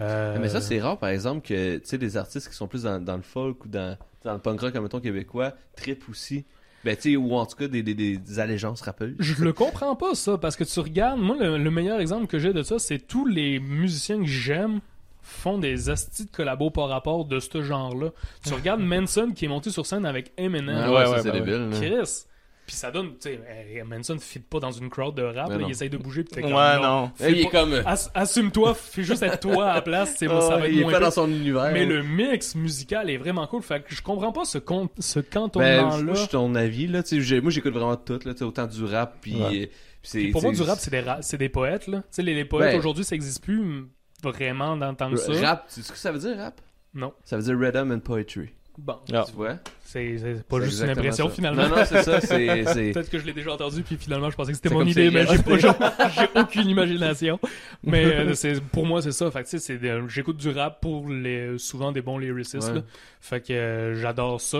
[0.00, 2.82] Euh, Mais ça, c'est rare, par exemple, que tu sais, des artistes qui sont plus
[2.84, 6.44] dans, dans le folk ou dans, dans le punk rock, comme mettons québécois, trip aussi.
[6.84, 9.16] Ben, tu ou en tout cas des, des, des allégeances rappeuses.
[9.18, 12.38] Je le comprends pas ça parce que tu regardes, moi le, le meilleur exemple que
[12.38, 14.80] j'ai de ça, c'est tous les musiciens que j'aime
[15.28, 18.10] font des astis de collabos par rapport de ce genre-là.
[18.44, 21.18] Tu regardes Manson qui est monté sur scène avec Eminem, Ah ouais, ouais, ça, ouais,
[21.22, 21.68] c'est ben débile.
[21.72, 22.24] Chris,
[22.66, 23.40] puis ça donne, tu sais,
[23.86, 25.66] Manson ne fit pas dans une crowd de rap, là, non.
[25.66, 27.10] il essaye de bouger puis t'es Ouais, comme non.
[27.16, 27.72] fais il est comme.
[27.72, 30.74] euh, Ass- Assume-toi, fais juste être toi à la place, c'est ah, ça va être
[30.74, 31.70] il est pas dans son univers.
[31.72, 35.20] Mais le mix musical est vraiment cool, fait que je comprends pas ce, con- ce
[35.20, 36.02] Ben, cantonnement-là.
[36.02, 37.02] moi, je suis ton avis, là.
[37.02, 38.32] Tu sais, j'ai- moi, j'écoute vraiment tout, là.
[38.34, 39.36] Tu sais, autant du rap, puis.
[39.36, 39.70] Ouais.
[40.16, 41.98] euh, pour moi, du rap, c'est des, ra- c'est des poètes, là.
[42.00, 43.86] Tu sais, les, les poètes, Ben- aujourd'hui, ça existe plus
[44.22, 44.76] vraiment
[45.10, 45.48] que ça.
[45.48, 46.60] Rap, tu sais ce que ça veut dire, rap?
[46.94, 47.12] Non.
[47.24, 48.50] Ça veut dire rhythm and poetry.
[48.76, 49.24] Bon, Ah.
[49.26, 49.58] Tu vois?
[49.90, 51.34] C'est pas juste une impression, ça.
[51.34, 51.62] finalement.
[51.62, 52.20] Non, non, c'est ça.
[52.20, 55.24] Peut-être que je l'ai déjà entendu, puis finalement, je pensais que c'était mon idée, mais
[55.26, 57.40] j'ai aucune imagination.
[57.82, 58.34] Mais euh,
[58.72, 59.30] pour moi, c'est ça.
[59.30, 62.70] Fait que, j'écoute du rap pour les, souvent des bons lyricistes.
[62.70, 62.82] Ouais.
[63.20, 64.58] Fait que euh, j'adore ça.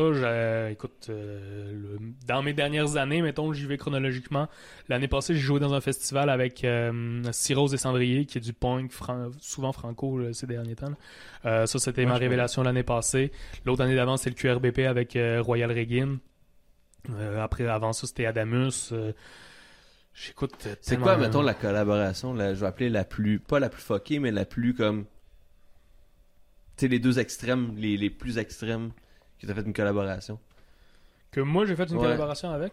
[0.70, 4.48] Écoute, euh, le- dans mes dernières années, mettons, j'y vais chronologiquement.
[4.88, 8.54] L'année passée, j'ai joué dans un festival avec euh, Cyrose et Cendrier, qui est du
[8.54, 10.94] punk, fran- souvent franco là, ces derniers temps.
[11.44, 13.30] ça, c'était ma révélation l'année passée.
[13.66, 16.18] L'autre année d'avant, c'est le QRBP avec euh, Royal Regin.
[17.10, 18.90] Euh, après, avant ça, c'était Adamus.
[18.92, 19.12] Euh,
[20.14, 20.66] J'écoute.
[20.80, 24.18] C'est quoi, mettons, la collaboration, la, je vais appeler la plus, pas la plus fuckée,
[24.18, 25.04] mais la plus comme,
[26.76, 28.90] tu sais, les deux extrêmes, les, les plus extrêmes,
[29.40, 30.40] que t'as fait une collaboration?
[31.30, 32.02] Que moi, j'ai fait une Ouais.
[32.02, 32.72] collaboration avec.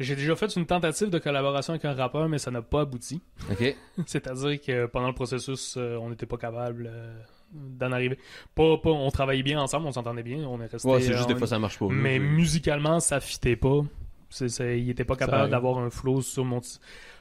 [0.00, 3.20] J'ai déjà fait une tentative de collaboration avec un rappeur, mais ça n'a pas abouti.
[3.50, 3.76] Ok.
[4.06, 6.90] C'est-à-dire que pendant le processus, euh, on n'était pas capable
[7.52, 8.18] d'en arriver.
[8.54, 10.88] Pas, pas, on travaillait bien ensemble, on s'entendait bien, on est resté.
[10.88, 11.86] Ouais, c'est juste des fois ça marche pas.
[11.90, 13.80] Mais musicalement, ça fitait pas.
[14.30, 16.60] C'est, c'est- il était pas capable d'avoir un flow sur mon.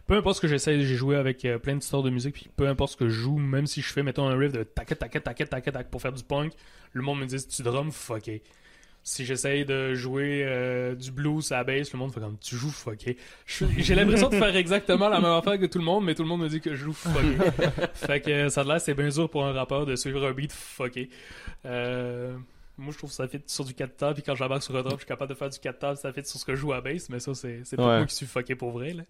[0.07, 2.49] Peu importe ce que j'essaie, j'ai joué avec euh, plein de styles de musique, puis
[2.55, 4.87] peu importe ce que je joue, même si je fais, mettons, un riff de tac
[4.97, 6.53] tac tac tac tac pour faire du punk,
[6.93, 8.41] le monde me dit tu drums, fucké.
[9.03, 12.55] Si j'essaye de jouer euh, du blues à la bass, le monde fait comme tu
[12.55, 13.17] joues fucké.
[13.47, 16.29] J'ai l'impression de faire exactement la même affaire que tout le monde, mais tout le
[16.29, 17.51] monde me dit que je joue fucké.
[17.93, 20.51] fait que ça a l'air c'est bien dur pour un rappeur de suivre un beat
[20.51, 21.09] fucké.
[21.65, 22.37] Euh,
[22.81, 24.81] moi, je trouve que ça fit sur du 4 temps, puis quand j'embarque sur un
[24.81, 26.59] drop, je suis capable de faire du 4 temps, ça fit sur ce que je
[26.61, 27.97] joue à bass, mais ça, c'est c'est pas Ouais.
[27.97, 28.93] moi qui suis fucké pour vrai.
[28.93, 29.03] Là.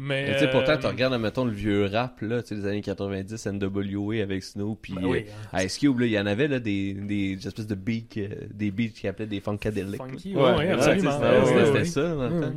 [0.00, 2.54] Mais, Mais tu sais, pourtant, euh, tu regardes, mettons, le vieux rap, là, tu sais,
[2.54, 6.18] des années 90, NWA avec Snow, puis ben oui, euh, Ice Cube, là, il y
[6.20, 9.96] en avait, là, des, des espèces de beats, euh, des beats qui appelaient des funkadelics.
[10.00, 11.10] funky, Ouais, ouais, absolument.
[11.12, 11.84] C'était ouais, c'était- ouais, c'était ouais.
[11.84, 12.52] ça, dans le temps.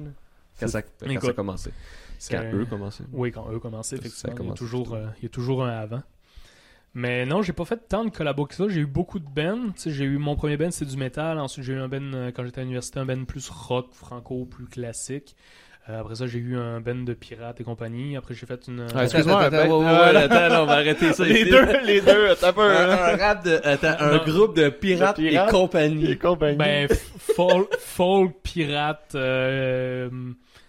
[0.60, 1.72] Quand ça, quand Écoute, ça a commencé.
[2.20, 3.04] C'est- Quand eux commençaient.
[3.12, 4.30] Oui, quand eux commençaient, Ça, ça effectivement.
[4.30, 4.98] Il y, a commence toujours, plutôt.
[4.98, 6.04] euh, il y a toujours un avant.
[6.94, 8.66] Mais non, j'ai pas fait tant de collabos que ça.
[8.68, 9.68] J'ai eu beaucoup de bands.
[9.76, 11.40] Tu sais, J'ai eu mon premier band, c'est du métal.
[11.40, 14.46] Ensuite, j'ai eu un band euh, quand j'étais à l'université, un band plus rock, franco,
[14.46, 15.36] plus classique.
[15.90, 18.16] Euh, après ça, j'ai eu un band de pirates et compagnie.
[18.18, 18.86] Après, j'ai fait une.
[18.94, 21.50] Ah, excuse-moi, Attends, attends, ben- ouais, ouais, attends, on va arrêter ça Les ici.
[21.50, 24.24] deux, les deux, t'as peur, Un, un rap de, attends, un Non.
[24.26, 26.06] groupe de pirates, De pirates et compagnie.
[26.08, 26.58] Les compagnies.
[26.58, 30.10] Ben, folk, folk, pirate, euh,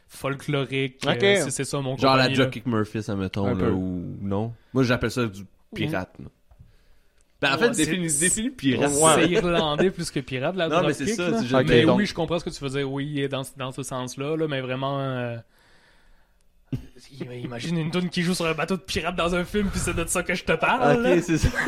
[0.08, 1.02] folklorique.
[1.06, 1.22] Ok.
[1.22, 2.34] euh, c'est- ça mon Genre la compagnie.
[2.36, 3.70] Jockey Murphy, ça là, peu.
[3.70, 4.52] ou non?
[4.72, 5.42] Moi, j'appelle ça du
[5.74, 6.26] pirate, là.
[7.40, 8.92] Ben, en fait, définis, définis pirate.
[8.92, 11.62] C'est irlandais plus que pirate, la Non, mais c'est ça, là.
[11.66, 12.90] mais donc- oui, je comprends ce que tu veux dire.
[12.90, 15.00] Oui, dans, dans ce sens-là, là, mais vraiment.
[15.00, 15.36] euh,
[17.44, 19.94] Imagine une tune qui joue sur un bateau de pirate dans un film, puis c'est
[19.94, 21.04] de ça que je te parle.
[21.04, 21.48] Ok, c'est ça.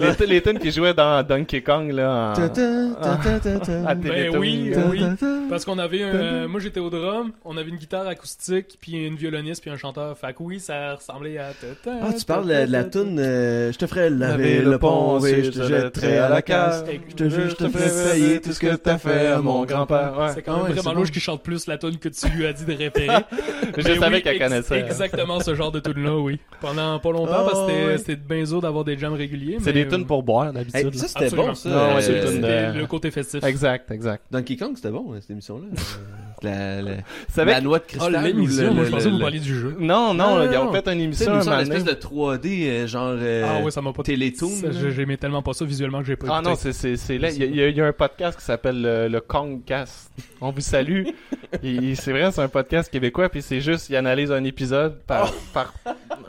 [0.00, 5.02] Les, t- les tunes qui jouaient dans Donkey Kong, là, en- à Ben oui, oui.
[5.50, 8.92] Parce qu'on avait un, euh, moi j'étais au drum, on avait une guitare acoustique, puis
[9.06, 10.16] une violoniste, puis un chanteur.
[10.16, 11.48] Fait que oui, ça ressemblait à.
[11.86, 15.50] Ah, tu parles de, la toune euh, Je te ferai laver le pont et je
[15.50, 16.84] te jetterai à la case.
[17.08, 20.30] Je te jure, je te ferai payer tout ce que t'as fait à mon grand-père.
[20.32, 22.64] C'est quand même vraiment louche qui chante plus la tune que tu lui as dit
[22.64, 23.24] de repérer.
[23.76, 24.80] Je Ben savais qu'elle connaissait.
[24.80, 26.38] Exactement ce genre de tune là oui.
[26.60, 29.58] Pendant pas longtemps, parce que c'était c'était bien d'avoir des jams réguliers.
[29.60, 30.94] C'est des tunes euh, pour boire, Hey, d'habitude.
[30.94, 31.68] ça, c'était bon, ça.
[31.68, 33.42] Non, ouais, Euh, de- le côté festif.
[33.44, 34.24] Exact, exact.
[34.30, 35.66] Donkey Kong, c'était bon, cette émission-là.
[36.42, 36.82] La,
[37.44, 38.14] la, noix de Ah, cristal.
[38.16, 39.76] ou l'émission, le- moi je pensais que vous parliez du jeu.
[39.78, 41.96] Non, non, ils ont fait une émission un l'émission, moment l'espèce donné.
[41.96, 44.50] de 3D, euh, genre euh, ah ouais, ça m'a pas Télétoon.
[44.94, 47.30] J'aimais tellement pas ça visuellement que j'ai pas Ah non, c'est c'est c'est là.
[47.30, 50.10] Il y, a- un podcast qui s'appelle le, le Kongcast.
[50.40, 51.04] On vous salue.
[51.62, 55.32] Et c'est vrai, c'est un podcast québécois, puis c'est juste, il analyse un épisode par.
[55.54, 55.72] par...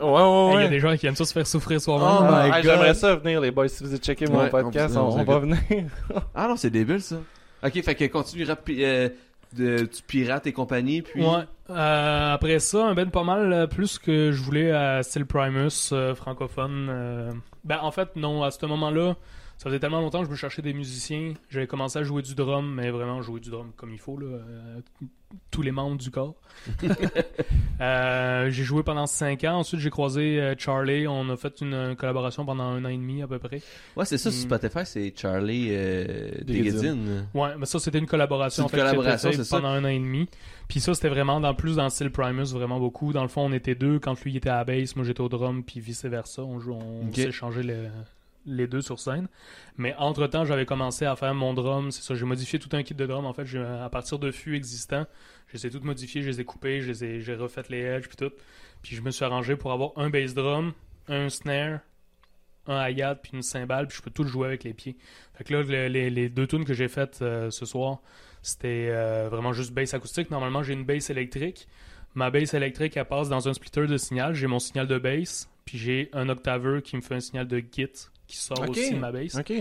[0.00, 1.98] Ouais, ouais, Hey, Il y a des gens qui aiment ça se faire souffrir Oh
[1.98, 2.30] soi-même.
[2.32, 2.70] Ah, God.
[2.70, 3.68] J'aimerais ça venir, les boys.
[3.68, 5.58] Si vous avez checké mon podcast, on- on, on on va venir.
[6.34, 7.16] Ah non, c'est débile, ça.
[7.62, 9.08] Ok, fait que continue rap, euh,
[9.54, 11.24] de, tu pirates et compagnie, puis...
[11.70, 15.92] Euh, après ça, un ben pas mal euh, plus que je voulais à style Primus
[15.92, 17.40] euh, francophone.
[17.64, 19.14] Ben en fait non, à ce moment-là,
[19.60, 21.34] ça faisait tellement longtemps que je me cherchais des musiciens.
[21.50, 24.26] J'avais commencé à jouer du drum, mais vraiment jouer du drum comme il faut là,
[24.26, 24.80] euh,
[25.50, 26.34] tous les membres du corps.
[27.80, 29.60] Euh, j'ai joué pendant 5 ans.
[29.60, 31.08] Ensuite, j'ai croisé euh, Charlie.
[31.08, 33.62] On a fait une, collaboration pendant un an et demi à peu près.
[33.96, 34.42] Ouais, c'est ça, sur Mm.
[34.42, 36.94] Spotify, c'est Charlie euh, Degadin.
[36.94, 37.26] Degadin.
[37.32, 39.56] Ouais, mais ça c'était une collaboration C'est une en fait, collaboration, c'est ça?
[39.56, 40.28] pendant un an et demi.
[40.68, 43.14] Puis ça c'était vraiment dans plus dans le style Primus vraiment beaucoup.
[43.14, 45.22] Dans le fond on était deux quand lui il était à la bass, moi j'étais
[45.22, 46.42] au drum puis vice versa.
[46.42, 47.88] On joue, on s'échangeait les,
[48.50, 49.28] les deux sur scène.
[49.76, 52.14] Mais entre temps j'avais commencé à faire mon drum, c'est ça.
[52.14, 53.46] J'ai modifié tout un kit de drum en fait.
[53.56, 55.06] À partir de fûts existants,
[55.48, 58.32] je les ai toutes modifiés, je les ai j'ai refait les edges puis tout.
[58.82, 60.72] Puis je me suis arrangé pour avoir un bass drum,
[61.08, 61.80] un snare,
[62.66, 64.96] un hi-hat puis une cymbale, puis je peux tout jouer avec les pieds.
[65.34, 67.98] Fait que là, le- les, les deux tunes que j'ai faites euh, ce soir,
[68.42, 70.30] c'était euh, vraiment juste bass acoustique.
[70.30, 71.68] Normalement, j'ai une bass électrique.
[72.14, 74.34] Ma bass électrique, elle passe dans un splitter de signal.
[74.34, 77.58] J'ai mon signal de bass, puis j'ai un octaveur qui me fait un signal de
[77.58, 77.88] git
[78.30, 79.34] qui sort aussi de ma bass.
[79.34, 79.52] Ok.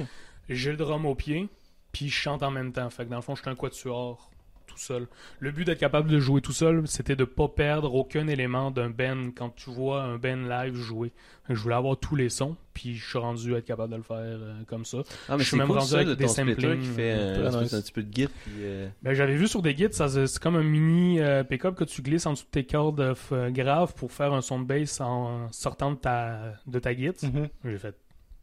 [0.47, 1.49] J'ai le drum au pied,
[1.91, 2.89] puis je chante en même temps.
[2.89, 4.29] Fait que dans le fond, je suis un quatuor
[4.67, 5.07] tout seul.
[5.39, 8.89] Le but d'être capable de jouer tout seul, c'était de pas perdre aucun élément d'un
[8.91, 11.11] band quand tu vois un band live jouer.
[11.49, 14.03] Je voulais avoir tous les sons, puis je suis rendu à être capable de le
[14.03, 14.99] faire euh, comme ça.
[15.27, 17.51] Ah, mais Je suis même cool rendu ça, avec de des samplings, qui fait euh,
[17.51, 18.29] un, petit peu de puis...
[18.61, 22.27] euh, Ben, j'avais vu sur des guides, c'est comme un mini pick-up que tu glisses
[22.27, 23.15] en dessous de tes cordes
[23.49, 27.15] graves pour faire un son de bass en sortant de ta, de ta guide.
[27.23, 27.49] Mhm.
[27.65, 27.95] J'ai fait,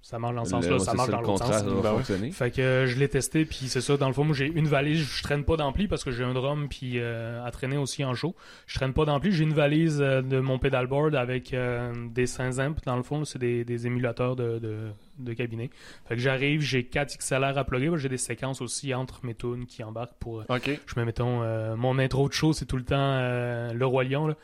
[0.08, 1.56] ça marche dans ce le- sens-là, ça marche ça, dans le l'autre sens.
[1.58, 2.30] ça va Ben ouais.
[2.30, 3.96] Fait que euh, je l'ai testé, puis c'est ça.
[3.96, 6.32] Dans le fond, moi j'ai une valise, je traîne pas d'ampli parce que j'ai un
[6.32, 8.34] drum, puis euh, à traîner aussi en show.
[8.68, 12.58] Je traîne pas d'ampli, j'ai une valise euh, de mon pedalboard avec euh, des 5
[12.60, 12.76] amps.
[12.86, 14.76] Dans le fond, c'est des, des émulateurs de, de,
[15.18, 15.70] de cabinet.
[16.08, 19.66] Fait que j'arrive, j'ai 4 XLR à plugger, j'ai des séquences aussi entre mes tunes
[19.66, 20.40] qui embarquent pour.
[20.40, 20.70] euh, Ok.
[20.86, 24.04] je mets, mettons, euh, mon intro de show, c'est tout le temps euh, Le Roi
[24.04, 24.26] Lion.
[24.28, 24.34] Là.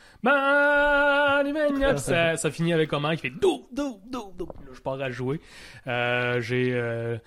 [1.45, 4.47] Puis ça, ça finit avec comment qui fait dou, dou, dou, dou.
[4.47, 5.41] Là, je pars à jouer.
[5.87, 7.19] Euh, j'ai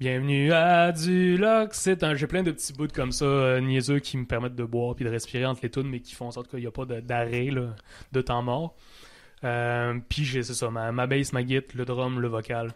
[0.00, 1.78] Bienvenue à du Lox.
[1.78, 4.96] C'est un, j'ai plein de petits bouts comme ça, niaiseux, qui me permettent de boire
[4.96, 6.84] puis de respirer entre les tunes, mais qui font en sorte qu'il n'y a pas
[6.86, 7.50] d'arrêt,
[8.10, 8.74] de temps mort.
[9.44, 12.72] Euh, puis j'ai, c'est ça, ma, ma bass, ma guitare, le drum, le vocal.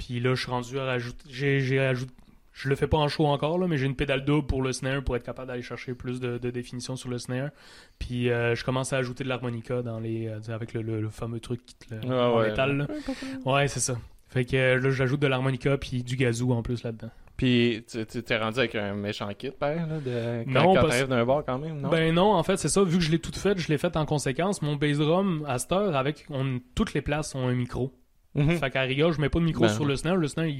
[0.00, 1.24] Puis là, je suis rendu à rajouter.
[1.28, 2.12] J'ai, j'ai rajouté.
[2.52, 4.72] Je le fais pas en show encore, là, mais j'ai une pédale double pour le
[4.72, 7.50] snare pour être capable d'aller chercher plus de, de définition sur le snare.
[7.98, 11.10] Puis euh, je commence à ajouter de l'harmonica dans les, euh, avec le, le- le
[11.10, 12.48] fameux truc qui te le, Ah en ouais.
[12.50, 12.76] métal.
[12.78, 12.86] là.
[13.44, 13.98] Ouais, c'est ça.
[14.28, 17.10] Fait que euh, là, j'ajoute de l'harmonica puis du gazou en plus là-dedans.
[17.36, 20.44] Puis tu tu t'es rendu avec un méchant kit, père, là, de...
[20.44, 21.88] quand, Non, quand parce- t'arrives d'un bar quand même, non?
[21.88, 22.82] Ben non, en fait, c'est ça.
[22.84, 24.60] Vu que je l'ai toute faite, je l'ai faite en conséquence.
[24.60, 27.92] Mon bass drum, à cette heure, avec on, toutes les places ont un micro.
[28.36, 28.58] Mhm.
[28.58, 29.68] Fait qu'à rigueur, je mets pas de micro Ben.
[29.74, 30.16] sur le snare.
[30.16, 30.54] Le snare, il,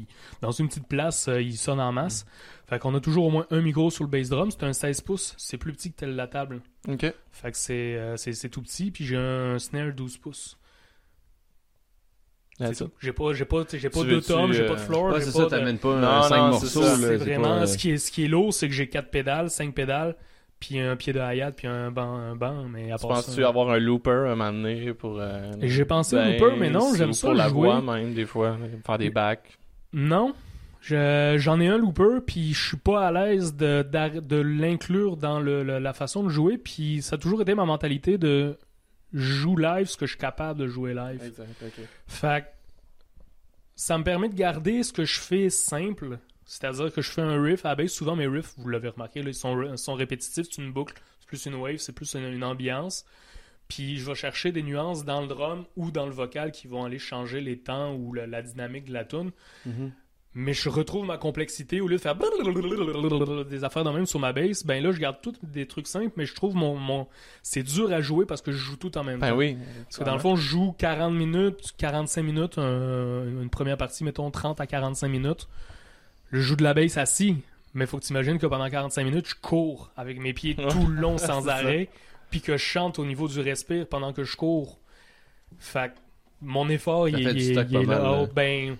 [0.00, 0.06] il-
[0.42, 2.26] dans une petite place, euh, il sonne en masse.
[2.66, 4.50] Fait qu'on a toujours au moins un micro sur le bass drum.
[4.50, 5.34] C'est un 16 pouces.
[5.38, 6.60] C'est plus petit que telle la table.
[6.86, 7.06] Ok.
[7.32, 8.90] Fait que c'est euh, c'est tout petit.
[8.90, 10.58] Puis j'ai un snare 12 pouces.
[12.58, 12.86] C'est ça.
[13.00, 15.26] J'ai pas, j'ai pas, j'ai pas deux tomes, j'ai pas euh, de floor, Ouais, j'ai
[15.26, 17.66] c'est pas ça, de- t'amènes pas Non, un 5 non, morceaux, c'est vraiment pas, euh,
[17.66, 20.16] ce qui est ce qui est lourd, c'est que j'ai quatre pédales, cinq pédales,
[20.60, 23.48] puis un pied de hi-hat, puis un banc, un banc, mais à part penses-tu ça.
[23.48, 25.18] avoir un looper un moment donné pour...
[25.20, 27.68] euh, J'ai pensé ben, looper, mais non, j'aime ça pour la jouer.
[27.68, 29.56] voix même, des fois, faire des backs.
[29.92, 30.34] Non.
[30.80, 35.40] Je- J'en ai un looper, puis je suis pas à l'aise de, de l'inclure dans
[35.40, 38.56] le, le- la façon de jouer, puis ça a toujours été ma mentalité de
[39.12, 41.20] joue live ce que je suis capable de jouer live.
[41.24, 41.84] Exact, ok.
[42.06, 42.46] Fait que
[43.76, 46.18] ça me permet de garder ce que je fais simple.
[46.50, 47.90] C'est-à-dire que je fais un riff à la base.
[47.90, 50.46] Souvent, mes riffs, vous l'avez remarqué, là, ils sont, répétitifs.
[50.50, 50.94] C'est une boucle.
[51.26, 53.04] plus une wave, c'est plus une, une ambiance.
[53.68, 56.84] Puis je vais chercher des nuances dans le drum ou dans le vocal qui vont
[56.86, 59.30] aller changer les temps ou la, la dynamique de la tune.
[59.66, 59.92] Mhm.
[60.34, 62.14] Mais je retrouve ma complexité au lieu de faire
[63.44, 64.64] des affaires de même sur ma bass.
[64.64, 67.08] Ben là, je garde tout des trucs simples, mais je trouve mon, mon...
[67.42, 69.36] c'est dur à jouer parce que je joue tout en même Ben temps.
[69.36, 69.56] oui.
[69.84, 74.04] Parce que dans le fond, je joue 40 minutes, 45 minutes, un- une première partie,
[74.04, 75.48] mettons 30 à 45 minutes.
[76.32, 77.36] Je joue de la bass assis,
[77.74, 80.86] mais faut que tu imagines que pendant 45 minutes, je cours avec mes pieds tout
[80.86, 81.88] le long sans arrêt,
[82.30, 84.78] puis que je chante au niveau du respire pendant que je cours.
[85.58, 85.98] Fait que
[86.42, 87.64] mon effort, il, est là.
[87.72, 88.26] Oh, là.
[88.34, 88.76] ben,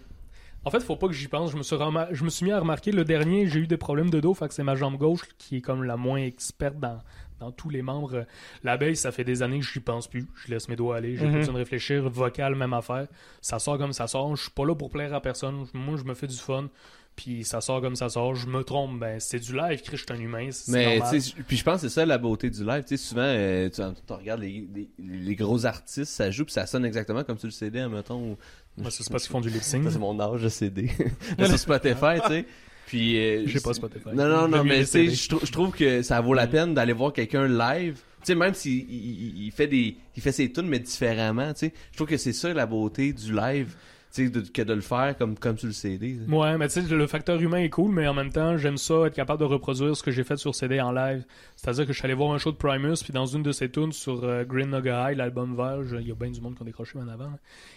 [0.65, 1.51] en fait, faut pas que j'y pense.
[1.53, 3.77] Je me, suis remar- je me suis mis à remarquer le dernier, j'ai eu des
[3.77, 6.79] problèmes de dos, fait que c'est ma jambe gauche qui est comme la moins experte
[6.79, 7.01] dans,
[7.41, 8.27] dans tous les membres.
[8.63, 10.27] La baisse, ça fait des années que j'y pense plus.
[10.35, 12.09] Je laisse mes doigts aller, j'ai pas besoin de réfléchir.
[12.09, 13.07] Vocal, même affaire.
[13.41, 14.35] Ça sort comme ça sort.
[14.37, 15.67] Je suis pas là pour plaire à personne.
[15.73, 16.69] Moi, je me fais du fun.
[17.18, 18.37] Puis ça sort comme ça sort.
[18.37, 20.48] Je me trompe, ben c'est du live, Chris, je suis un humain.
[20.52, 21.14] c'est Mais normal.
[21.14, 22.85] tu sais, puis je pense que c'est ça la beauté du live.
[22.87, 26.52] Tu sais, souvent, euh, tu, tu regardes les, les, les gros artistes, ça joue, puis
[26.54, 28.20] ça sonne exactement comme sur le CD, admettons.
[28.33, 28.37] ou-
[28.76, 29.88] Moi, c'est parce qu'ils font du lip sync.
[29.90, 30.90] C'est mon âge de CD.
[31.38, 32.44] Mais sur Spotify, tu sais.
[32.87, 33.18] Puis.
[33.18, 34.11] euh, J'ai pas Spotify.
[34.14, 36.72] Non, non, non, mais tu sais, je trou- je trouve que ça vaut la peine
[36.72, 37.94] d'aller voir quelqu'un live.
[38.20, 41.72] Tu sais, même s'il il, fait des, il fait ses tunes, mais différemment, tu sais.
[41.90, 43.74] Je trouve que c'est ça la beauté du live,
[44.16, 46.18] de- que de le faire comme, comme sur le CD.
[46.29, 49.07] Ouais, mais tu sais, le facteur humain est cool, mais en même temps, j'aime ça,
[49.07, 51.25] être capable de reproduire ce que j'ai fait sur CD en live.
[51.57, 53.71] C'est-à-dire que je suis allé voir un show de Primus, puis dans une de ses
[53.71, 56.62] tunes sur euh, Green Noga High, l'album vert, il y a bien du monde qui
[56.62, 57.33] ont décroché en avant.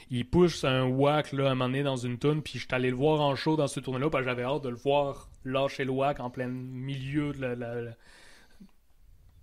[0.09, 2.67] Il push un whack là, à un moment donné dans une tune, puis je suis
[2.71, 5.83] allé le voir en show dans ce tournée-là, parce j'avais hâte de le voir lâcher
[5.85, 7.55] le whack en plein milieu de la.
[7.55, 7.91] la- la-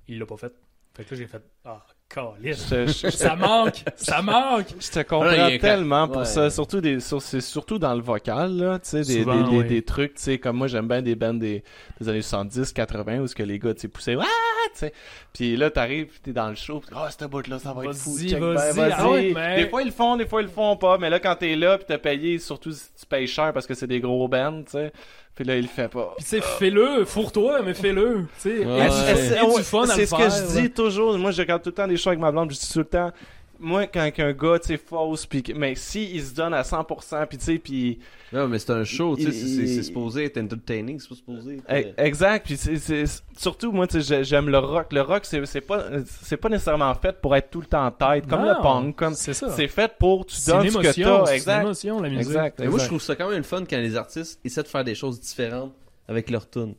[0.09, 0.53] Il l'a pas fait.
[0.94, 1.85] Fait que là, j'ai fait Ah,
[3.11, 3.85] Ça manque!
[3.97, 4.66] Ça manque!
[4.81, 6.25] je te comprends Ah, tellement pour ouais.
[6.25, 6.49] ça.
[6.49, 8.79] Surtout des, sur- c'est surtout dans le vocal, là.
[8.79, 9.64] Tu sais, des, Souvent, des, des, ouais.
[9.64, 11.62] des trucs, tu sais, comme moi, j'aime bien des bands des,
[12.01, 14.25] des années 70, 80, où ce que les gars, tu sais, poussaient, ah,
[14.73, 14.92] tu sais.
[15.35, 17.94] Puis là, t'arrives, pis t'es dans le show, pis, ah, cette bout-là, ça va être
[17.94, 18.14] fou.
[18.14, 20.51] Vas-y, ben, vas-y, ah ouais, mais- Des fois, ils le font, des fois, ils le
[20.51, 20.97] font pas.
[20.97, 23.75] Mais là, quand t'es là, pis t'as payé, surtout si tu payes cher parce que
[23.75, 24.92] c'est des gros bands, tu sais.
[25.38, 26.14] Puis là, il le fait pas.
[26.16, 28.24] Puis tu sais, fais-le, fourre-toi, mais fais-le.
[28.42, 28.88] Tu sais, Ouais.
[28.90, 31.16] C'est du fun à c'est le ce faire, que je dis toujours.
[31.16, 32.51] Moi, je regarde tout le temps des shows avec ma blonde.
[32.51, 33.12] Je dis tout le temps,
[33.61, 37.27] moi, quand un gars, tu sais, fausse, pis, mais si il se donne à 100%,
[37.27, 37.99] puis tu sais, puis
[38.33, 41.09] Non, mais c'est un show, tu sais, c'est- c'est c'est il- supposé être entertaining, c'est
[41.09, 41.88] pas supposé être...
[41.88, 44.92] E- Exact, puis c'est, c'est- surtout moi tu sais, j'ai- j'aime le rock.
[44.92, 47.90] Le rock c'est, c'est pas c'est pas nécessairement fait pour être tout le temps en
[47.90, 49.51] tête comme Non, le punk comme c'est ça.
[49.51, 50.92] c'est fait pour tu donnes ce que t'as.
[50.92, 51.61] c'est une Exact.
[51.62, 52.27] émotion, la musique.
[52.27, 52.59] Exact.
[52.61, 54.85] Mais moi, je trouve ça quand même le fun quand les artistes essaient de faire
[54.85, 55.73] des choses différentes
[56.07, 56.75] avec leur tune.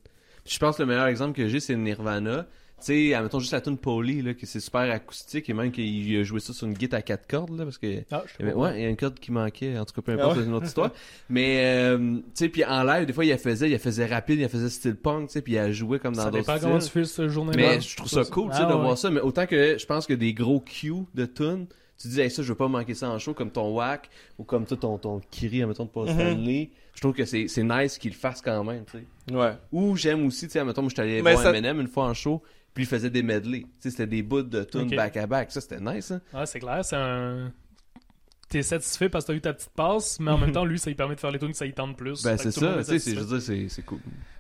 [0.45, 2.45] Puis je pense que le meilleur exemple que j'ai, c'est Nirvana.
[2.79, 6.17] Tu sais, admettons juste la tune Polly, là, que c'est super acoustique, et même qu'il
[6.17, 8.03] a joué ça sur une guitare à quatre cordes, là, parce que...
[8.11, 10.11] Ah, je avait- ouais, il y a une corde qui manquait, en tout cas, peu
[10.13, 10.41] importe, Ah ouais?
[10.43, 10.91] c'est une autre histoire.
[11.29, 14.05] Mais, euh, tu sais, puis en live, des fois, il la faisait, il la faisait
[14.05, 16.31] rapide, il la faisait style punk, tu sais, puis il a joué comme dans Ça
[16.31, 16.67] d'autres dépend styles.
[16.69, 17.57] comment tu fais ce journée-là.
[17.75, 18.81] Mais je trouve ça cool, tu sais, Ah, de ouais.
[18.81, 19.09] voir ça.
[19.11, 21.67] Mais autant que je pense que des gros cues de tunes,
[22.01, 24.43] tu dis, hey, ça, je veux pas manquer ça en show, comme ton Wack, ou
[24.45, 26.13] comme toi, ton, ton Kiri, admettons, de Paul Mhm.
[26.13, 26.69] Stanley.
[26.95, 29.33] Je trouve que c'est nice qu'il le fasse quand même, tu sais.
[29.35, 29.51] Ouais.
[29.71, 32.05] Ou j'aime aussi, tu sais, admettons, moi, je suis allé voir ça- Eminem une fois
[32.05, 32.41] en show,
[32.73, 33.65] puis il faisait des medley.
[33.79, 35.51] C'était des bouts de tunes back-à-back.
[35.51, 36.21] Ça, c'était nice, hein.
[36.33, 37.51] Ouais, c'est clair, c'est un.
[38.49, 40.89] T'es satisfait parce que t'as eu ta petite passe, mais en même temps, lui, ça
[40.89, 42.23] lui permet de faire les tunes que ça y tente plus.
[42.23, 43.99] Ben, c'est ça, tu sais, je veux dire, c'est cool.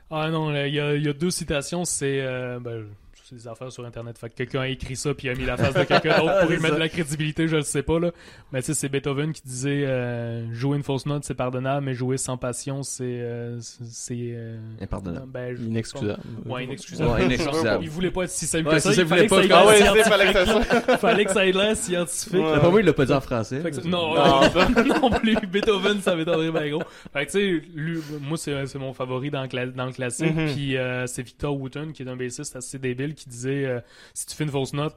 [0.09, 2.21] Ah non, il y a, il y a deux citations, c'est.
[2.21, 2.87] euh, ben,
[3.35, 4.17] des affaires sur internet.
[4.17, 6.53] Fait que quelqu'un a écrit ça puis a mis la face de quelqu'un d'autre pour
[6.53, 8.11] y mettre de la crédibilité, je le sais pas là.
[8.51, 11.93] Mais tu sais, c'est Beethoven qui disait euh, jouer une fausse note c'est pardonnable, mais
[11.93, 15.27] jouer sans passion c'est euh, c'est euh, Impardonnable.
[15.31, 16.19] ben, je- Inexcusable.
[16.45, 17.09] Ouais, inexcusable.
[17.11, 17.83] Ouais, inexcusable.
[17.83, 18.93] Il voulait pas être si simple Ouais, que ça.
[18.93, 20.65] il fallait que ça pas Ah ouais, fallait que scientifique.
[20.71, 20.97] ça soit.
[20.97, 22.33] fallait que ça ait l'air scientifique.
[22.33, 22.51] Ouais.
[22.53, 23.59] D'après moi, il l'a pas dit en français.
[23.61, 24.41] Fait que ça- non, Non,
[25.01, 25.35] non, plus.
[25.47, 26.83] Beethoven, ça m'étonnerait bien gros.
[27.13, 30.35] Fait que tu sais, lui, moi, c'est c'est mon favori dans le, classique.
[30.35, 30.53] Mhm.
[30.53, 33.79] Puis euh, c'est Victor Wooten, qui est un bassiste assez débile, qui disait euh,
[34.13, 34.95] si tu fais une fausse note,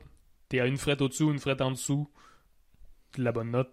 [0.48, 2.08] t'es à une frette au-dessus ou une frette en dessous
[3.18, 3.70] de la bonne note.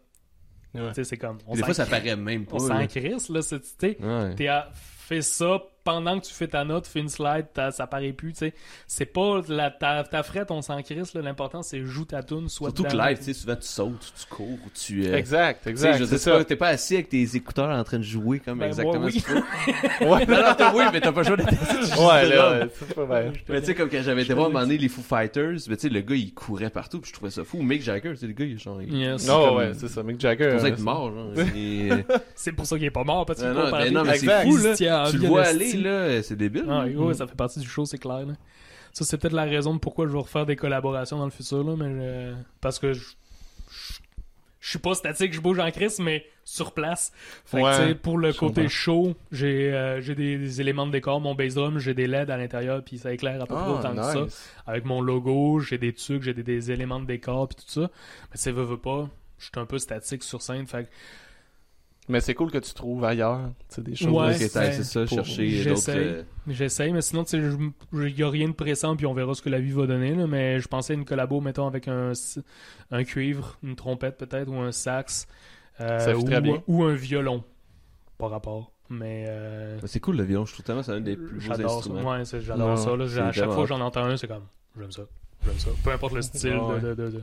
[0.76, 0.90] Ouais.
[0.90, 1.38] Tu sais, c'est comme.
[1.48, 2.56] On des fois, ça paraît même pas.
[2.56, 3.42] on s'en crisse, là.
[3.42, 4.36] c'est- tu sais, Ouais.
[4.36, 5.60] T'es à fais ça
[5.90, 8.54] pendant que tu fais ta note, fais une slide, ça paraît plus, tu sais.
[8.88, 11.22] C'est pas la, ta, ta frette, on s'en crisse, là.
[11.22, 14.28] L'important, c'est joue ta tune, soit Surtout que live, tu sais, souvent tu sautes, tu
[14.36, 15.06] cours, ou tu.
[15.08, 15.98] euh, Exact, tu sais, exact.
[15.98, 16.32] C'est dire, ça.
[16.32, 19.00] t'es pas- T'es pas assis avec tes écouteurs en train de jouer comme Ben, exactement
[19.00, 19.22] moi, ce oui.
[19.24, 20.06] qu'il faut.
[20.14, 22.00] Ouais, Non, non, t'as oui, mais t'as pas d'être assis.
[22.00, 23.34] ouais, là, c'est pas vrai.
[23.50, 25.58] Mais tu sais, comme quand j'avais été voir à un moment donné les Foo Fighters,
[25.68, 27.62] mais tu sais, le gars il courait partout, puis je trouvais ça fou.
[27.62, 28.82] Mick Jagger, tu sais, le gars, il est genre.
[28.82, 29.22] Yes.
[29.24, 30.04] c'est Non, comme- ouais, c'est ça.
[30.04, 30.44] Mick Jagger.
[30.44, 31.46] il est supposé euh, être mort, genre.
[31.56, 34.04] Il est- C'est pour ça qu'il est pas mort, parce qu'il Non, mais les- non,
[34.04, 34.76] mais c'est fou, là.
[34.76, 35.74] Tu le vois aller.
[35.82, 36.66] Là, c'est débile.
[36.70, 38.26] Ah, oui, ça fait partie du show, c'est clair.
[38.26, 38.34] là.
[38.94, 41.64] Ça, c'est peut-être la raison de pourquoi je vais refaire des collaborations dans le futur,
[41.64, 43.02] là, mais je- parce que je,
[43.72, 44.00] je-
[44.60, 47.12] je suis pas statique, je bouge en crise, mais sur place.
[47.46, 50.88] Fait que, Ouais, tu sais, pour le côté chaud, j'ai euh, j'ai des, des éléments
[50.88, 51.22] de décor.
[51.22, 53.72] Mon bass drum, j'ai des LED à l'intérieur, puis ça éclaire à peu près Ah,
[53.72, 54.26] autant que ça.
[54.66, 57.82] Avec mon logo, j'ai des trucs, j'ai des, des éléments de décor, puis tout ça.
[57.82, 59.08] Mais tu sais, veux, veux pas,
[59.38, 60.66] je suis un peu statique sur scène.
[60.68, 60.90] Fait que
[62.10, 63.40] Mais c'est cool que tu trouves ailleurs,
[63.70, 64.10] tu sais, des choses.
[64.10, 65.64] Ouais, c'est- c'est ça, pour- chercher d'autres.
[65.76, 65.98] j'essaye.
[66.00, 67.38] euh, J'essaye, mais sinon, tu sais,
[67.94, 70.16] il n'y a rien de pressant, puis on verra ce que la vie va donner.
[70.16, 70.26] là.
[70.26, 72.14] mais je pensais à une collabo, mettons, avec un,
[72.92, 75.28] un cuivre, une trompette peut-être, ou un sax,
[75.82, 76.62] euh, Ça ou, très bien.
[76.68, 77.44] ou un violon.
[78.18, 78.72] Pas rapport.
[78.90, 81.36] Mais euh, bah, C'est cool le violon, je trouve tellement que c'est un des plus
[81.36, 81.78] beaux j'adore ça.
[81.78, 82.12] instruments.
[82.12, 82.96] Ouais, c'est- j'adore ça.
[82.98, 83.06] là.
[83.08, 84.46] c'est À chaque fois que j'en entends un, c'est comme,
[84.80, 85.04] j'aime ça.
[85.46, 85.70] J'aime ça.
[85.84, 86.82] Peu importe le style ouais.
[86.82, 87.22] de, de, de, de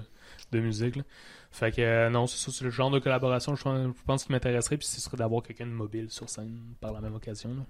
[0.52, 0.96] musique.
[0.96, 1.02] là.
[1.50, 4.24] Fait que euh, non, c'est ça, c'est le genre de collaboration je pense, je pense
[4.24, 7.50] qui m'intéresserait, puis ce serait d'avoir quelqu'un de mobile sur scène par la même occasion.
[7.54, 7.62] là.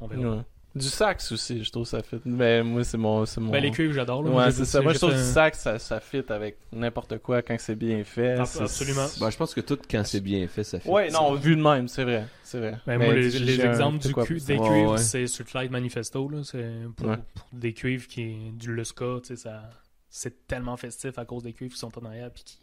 [0.00, 0.36] On verra.
[0.36, 0.42] Ouais.
[0.74, 2.16] Du sax aussi, je trouve ça fit.
[2.24, 3.26] Mais moi, c'est mon.
[3.26, 3.50] c'est mon...
[3.52, 4.22] Ben, les cuivres, j'adore.
[4.22, 4.30] là.
[4.30, 4.80] Moi, Ouais, j'ai- c'est ça.
[4.80, 8.36] Moi, je trouve du sax, ça, ça fit avec n'importe quoi quand c'est bien fait.
[8.38, 9.04] Ah, absolument.
[9.20, 10.88] Bah, je pense que tout, quand c'est bien fait, ça fait.
[10.88, 12.26] Ouais, non, vu de même, c'est vrai.
[12.42, 12.78] C'est vrai.
[12.86, 14.96] Ben, Mais moi, les, exemples du cu- des Ouais, cuivres, ouais.
[14.98, 16.26] c'est sur Light Manifesto.
[16.30, 16.64] Là, c'est
[16.96, 17.18] pour, Ouais.
[17.34, 19.04] pour des cuivres qui est du Lusca.
[19.22, 19.68] tu sais, Ça,
[20.14, 22.58] c'est tellement festif à cause des cuivres qui sont en arrière puis qui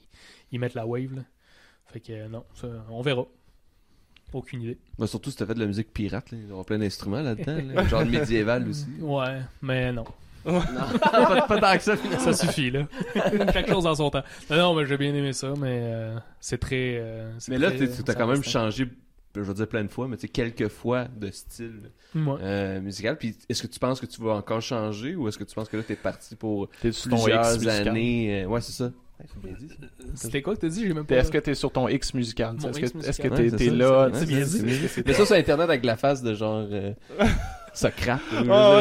[0.51, 1.15] ils mettent la wave.
[1.15, 1.23] Là.
[1.87, 3.25] Fait que non, ça, on verra.
[4.31, 4.77] Aucune idée.
[4.99, 6.37] Bah, surtout si t'as fait de la musique pirate, là.
[6.39, 7.57] il y aura plein d'instruments là-dedans.
[7.73, 7.87] là.
[7.87, 8.85] Genre médiéval aussi.
[8.99, 10.05] Ouais, mais non.
[10.45, 10.61] non,
[11.01, 12.23] pas, pas tant que ça, finalement.
[12.23, 12.87] Ça suffit, là.
[13.51, 14.21] Chaque chose en son temps.
[14.51, 16.97] Non, non, mais j'ai bien aimé ça, mais euh, c'est très.
[16.99, 18.87] euh, Mais là, très, t'es- t'as quand même changé,
[19.35, 22.37] je veux dire plein de fois, mais tu sais, quelques fois de style Ouais.
[22.41, 23.17] euh, musical.
[23.17, 25.69] Puis est-ce que tu penses que tu vas encore changer ou est-ce que tu penses
[25.69, 28.91] que là, t'es parti pour T'es sur ton X années euh, Ouais, c'est ça.
[29.19, 29.25] Ça.
[30.15, 30.87] C'était quoi que t'as dit?
[30.87, 31.15] J'ai même pas.
[31.15, 32.55] Est-ce que t'es sur ton X musical?
[32.55, 34.09] Est-ce que t'es ça, là?
[35.05, 36.93] Mais ça sur Internet avec la face de genre euh,
[38.31, 38.77] Je veux Ah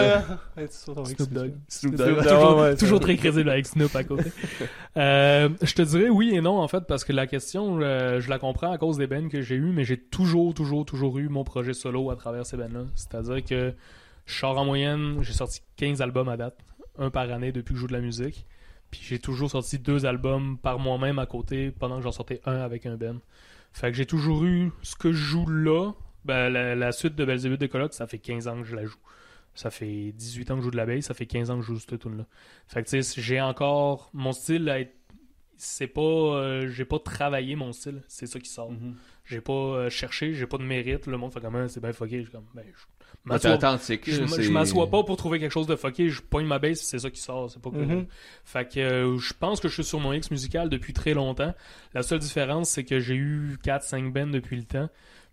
[0.56, 1.52] ouais, Snoop Dogg.
[1.68, 2.16] Snoop Dogg.
[2.22, 4.30] Toujours, ouais, ouais, toujours ça- très crédible avec Snoop à côté.
[4.96, 8.28] Euh, je te dirais oui et non en fait parce que la question euh, je
[8.28, 11.28] la comprends à cause des bands que j'ai eu mais j'ai toujours toujours toujours eu
[11.28, 13.74] mon projet solo à travers ces bands là c'est-à-dire que
[14.26, 16.56] je sors en moyenne j'ai sorti 15 albums à date
[16.98, 18.44] un par année depuis que je joue de la musique.
[18.90, 22.56] Puis j'ai toujours sorti deux albums par moi-même à côté pendant que j'en sortais un
[22.56, 23.18] avec un band.
[23.72, 25.92] Fait que j'ai toujours eu ce que je joue là
[26.28, 28.84] ben, la, la suite de Belzébuth de Coloc ça fait 15 ans que je la
[28.84, 28.98] joue
[29.54, 31.62] ça fait 18 ans que je joue de la bass ça fait 15 ans que
[31.62, 32.26] je joue cette tune là
[32.68, 34.88] fait que tu sais, j'ai encore mon style
[35.58, 38.70] c'est pas euh, j'ai pas travaillé mon style, c'est ça qui sort.
[38.70, 38.94] Mhm.
[39.24, 41.92] J'ai pas euh, cherché, j'ai pas de mérite, le monde fait comme Ah, c'est bien
[41.92, 42.86] fucké, je comme ben je
[44.06, 47.10] je, m'assois pas pour trouver quelque chose de fucké, je pogne ma bass, c'est ça
[47.10, 48.06] qui sort, c'est pas que Mhm.
[48.44, 51.54] fait que euh, je pense que je suis sur mon X musical depuis très longtemps.
[51.92, 54.88] La seule différence c'est que j'ai eu 4 5 bands depuis le temps.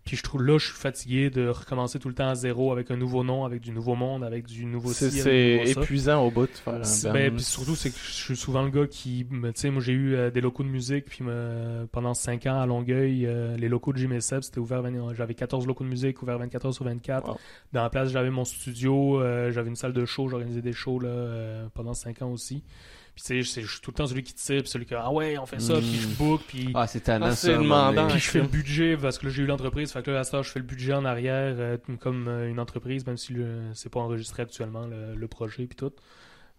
[0.06, 2.90] Puis je trouve là je suis fatigué de recommencer tout le temps à zéro avec
[2.90, 5.80] un nouveau nom, avec du nouveau monde, avec du nouveau C'est ci, c'est ça.
[5.82, 8.70] épuisant au bout de faire un ben, puis surtout, c'est que je suis souvent le
[8.70, 9.26] gars qui.
[9.30, 12.46] me- Tu sais, moi, j'ai eu euh, des locaux de musique, puis me- pendant 5
[12.46, 14.80] ans à Longueuil, euh, les locaux de Jim et Seb, c'était ouvert.
[14.82, 17.28] 20 J'avais 14 locaux de musique, ouverts 24 heures sur 24.
[17.28, 17.36] Wow.
[17.72, 21.00] Dans la place, j'avais mon studio, euh, j'avais une salle de show, j'organisais des shows
[21.00, 22.62] là, euh, pendant 5 ans aussi.
[23.16, 24.94] Puis, tu sais, je- suis tout le temps celui qui tire, puis celui qui.
[24.94, 26.70] Ah ouais, on fait ça, puis je book, puis.
[26.74, 27.48] Ah, c'est Ah, ça.
[27.56, 28.08] demandant.
[28.08, 29.90] Puis je fais le budget parce que là j'ai eu l'entreprise.
[29.90, 32.48] Fait que là à ce temps, je fais le budget en arrière euh, comme euh,
[32.50, 33.34] une entreprise, même si
[33.72, 35.92] c'est pas enregistré actuellement le, le projet puis tout.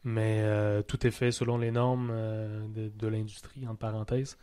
[0.03, 4.37] Mais euh, tout est fait selon les normes euh, de, de l'industrie, entre parenthèses.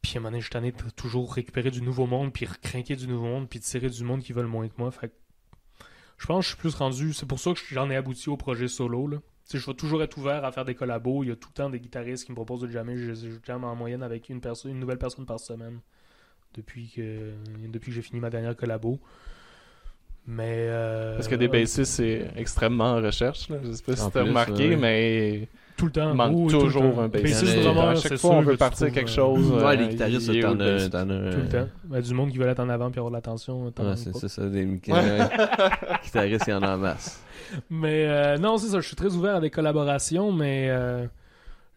[0.00, 2.96] Puis à un moment donné, je suis de toujours récupérer du nouveau monde, puis recrinquer
[2.96, 4.90] du nouveau monde, puis tirer du monde qui veulent moins que moi.
[4.90, 5.14] Fait que
[6.18, 7.12] je pense que je suis plus rendu.
[7.12, 9.06] C'est pour ça que j'en ai abouti au projet solo.
[9.06, 9.18] Là.
[9.52, 11.24] Je vais toujours être ouvert à faire des collabos.
[11.24, 12.96] Il y a tout le temps des guitaristes qui me proposent de jammer.
[12.96, 15.80] Je, je jamme en moyenne avec une, personne, une nouvelle personne par semaine
[16.54, 17.32] depuis que,
[17.68, 18.98] depuis que j'ai fini ma dernière collabo.
[20.26, 20.66] Mais.
[20.68, 23.48] euh, Parce que des bassistes, c'est extrêmement en recherche.
[23.48, 23.58] Là.
[23.64, 24.76] Je sais pas si t'as remarqué, ouais.
[24.76, 25.48] mais
[25.82, 26.10] Tout le temps.
[26.10, 27.42] il manque oui, tout le toujours un bassiste.
[27.42, 29.50] Bassiste drummer, à chaque c'est fois, sûr on veut partir trouves, quelque euh, chose.
[29.50, 30.88] Ouais, euh, les guitaristes, t'en as.
[30.88, 31.68] Tout le temps.
[31.84, 33.68] Ben, du monde qui veut être en avant puis avoir de l'attention.
[33.72, 37.20] t'en Ouais, c'est ça, des guitaristes, il y en a en masse.
[37.68, 38.78] Mais euh, non, c'est ça.
[38.80, 41.06] Je suis très ouvert à des collaborations, mais euh,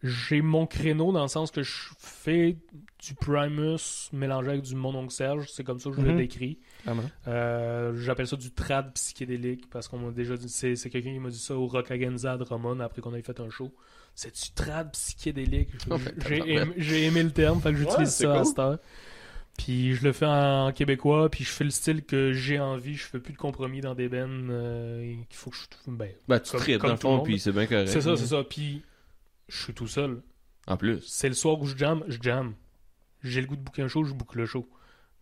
[0.04, 2.56] j'ai mon créneau dans le sens que je fais
[3.04, 5.48] du Primus mélangé avec du Mononcle Serge.
[5.50, 6.16] C'est comme ça que je le Mhm.
[6.18, 6.58] décris.
[7.28, 10.48] Euh, J'appelle ça du trad psychédélique parce qu'on m'a déjà dit.
[10.48, 13.38] C'est c'est quelqu'un qui m'a dit ça au Rockagenza à Drummond après qu'on ait fait
[13.40, 13.72] un show.
[14.16, 15.68] C'est du trad psychédélique.
[15.90, 18.46] Oh, J'ai aimé, j'ai aimé le terme, fait que j'utilise Ouais, ça à cool.
[18.46, 18.78] cette heure.
[19.58, 22.94] Puis je le fais en québécois, puis je fais le style que j'ai envie.
[22.94, 25.62] Je fais plus de compromis dans des bennes euh, qu'il faut que je.
[25.90, 27.24] Ben, Ben, tu Comme- tripes comme dans le tout le fond, monde.
[27.26, 27.88] puis c'est bien correct.
[27.88, 28.42] c'est ça, c'est ça.
[28.44, 28.82] Puis
[29.48, 30.22] je suis tout seul.
[30.66, 31.00] En plus.
[31.06, 32.54] C'est le soir où je jam, je jam.
[33.22, 34.68] J'ai le goût de un show, je book le show.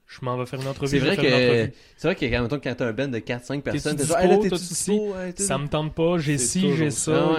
[0.07, 0.88] Je m'en vais faire une entrevue.
[0.90, 4.05] C'est vrai que c'est vrai que quand, quand t'as un band de 4-5 personnes, t'es
[4.05, 5.14] genre, hey, là, t'es T'as-tu dispo?
[5.16, 7.30] Hey, t'es- Ça me tente pas, j'ai ci, j'ai ça.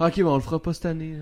[0.00, 1.16] Ok, bon, on le fera pas cette année.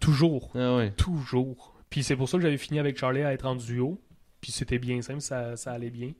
[0.00, 0.50] Toujours.
[0.54, 0.82] Ah.
[0.96, 1.74] Toujours.
[1.90, 4.00] Puis c'est pour ça que j'avais fini avec Charlie à être en duo.
[4.40, 6.12] Puis c'était bien simple, ça, ça allait bien.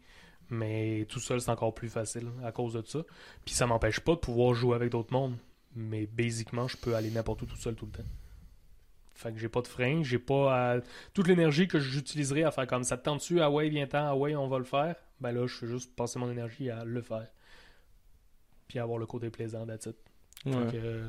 [0.50, 3.00] Mais tout seul, c'est encore plus facile à cause de ça.
[3.44, 5.34] Puis ça m'empêche pas de pouvoir jouer avec d'autres mondes.
[5.74, 8.08] Mais basiquement, je peux aller n'importe où tout seul tout le temps.
[9.16, 10.80] Fait que j'ai pas de frein, j'ai pas à-
[11.14, 14.36] toute l'énergie que j'utiliserais à faire comme ça te tente-tu, ah ouais, viens-t'en, ah ouais,
[14.36, 14.94] on va le faire.
[15.20, 17.26] Ben là, je fais juste passer mon énergie à le faire.
[18.68, 19.64] Puis avoir le côté plaisant.
[19.66, 19.94] Fait
[20.44, 20.66] Ouais.
[20.70, 21.08] que, euh,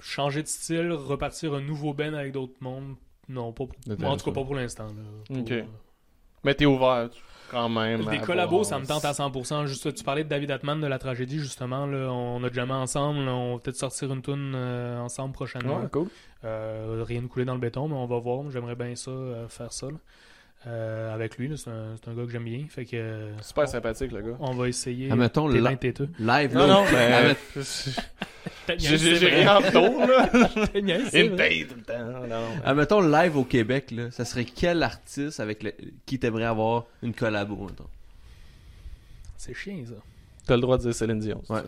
[0.00, 2.96] changer de style, repartir un nouveau Ben avec d'autres mondes,
[3.28, 3.76] non, pas pour...
[4.04, 4.86] En tout cas pas pour l'instant.
[4.88, 5.02] là.
[5.26, 5.50] Pour, Ok.
[5.52, 5.64] euh,
[6.44, 7.08] Mais t'es ouvert
[7.50, 8.04] quand même.
[8.04, 9.66] Des collabos, ça me tente à 100%.
[9.66, 11.86] Juste, tu parlais de David Atman de la tragédie, justement.
[11.86, 13.24] Là, on a jamais ensemble.
[13.24, 15.80] là, on va peut-être sortir une tune euh, ensemble prochainement.
[15.80, 16.08] Ouais, cool.
[16.44, 18.50] Euh, rien de coulé dans le béton, mais on va voir.
[18.50, 19.86] J'aimerais bien ça, euh, faire ça.
[19.86, 19.96] là.
[20.66, 22.64] Euh, avec lui, c'est un, gars que j'aime bien.
[22.68, 24.36] Fait que, Super on, sympathique, le gars.
[24.40, 25.10] on va essayer.
[25.10, 26.08] Admettons, têteux.
[26.18, 26.74] live, Non, là.
[26.74, 27.36] non, mais.
[28.76, 30.28] J'ai rien en retour, là.
[30.74, 32.04] Une tête tout le temps.
[32.04, 32.44] Non, non.
[32.64, 35.72] Admettons, live au Québec, là, ça serait quel artiste avec le...
[36.06, 37.86] qui t'aimerait avoir une collabo, mettons?
[39.36, 39.94] C'est chiant, ça.
[40.46, 41.40] T'as le droit de dire Céline Dion.
[41.48, 41.60] Ouais.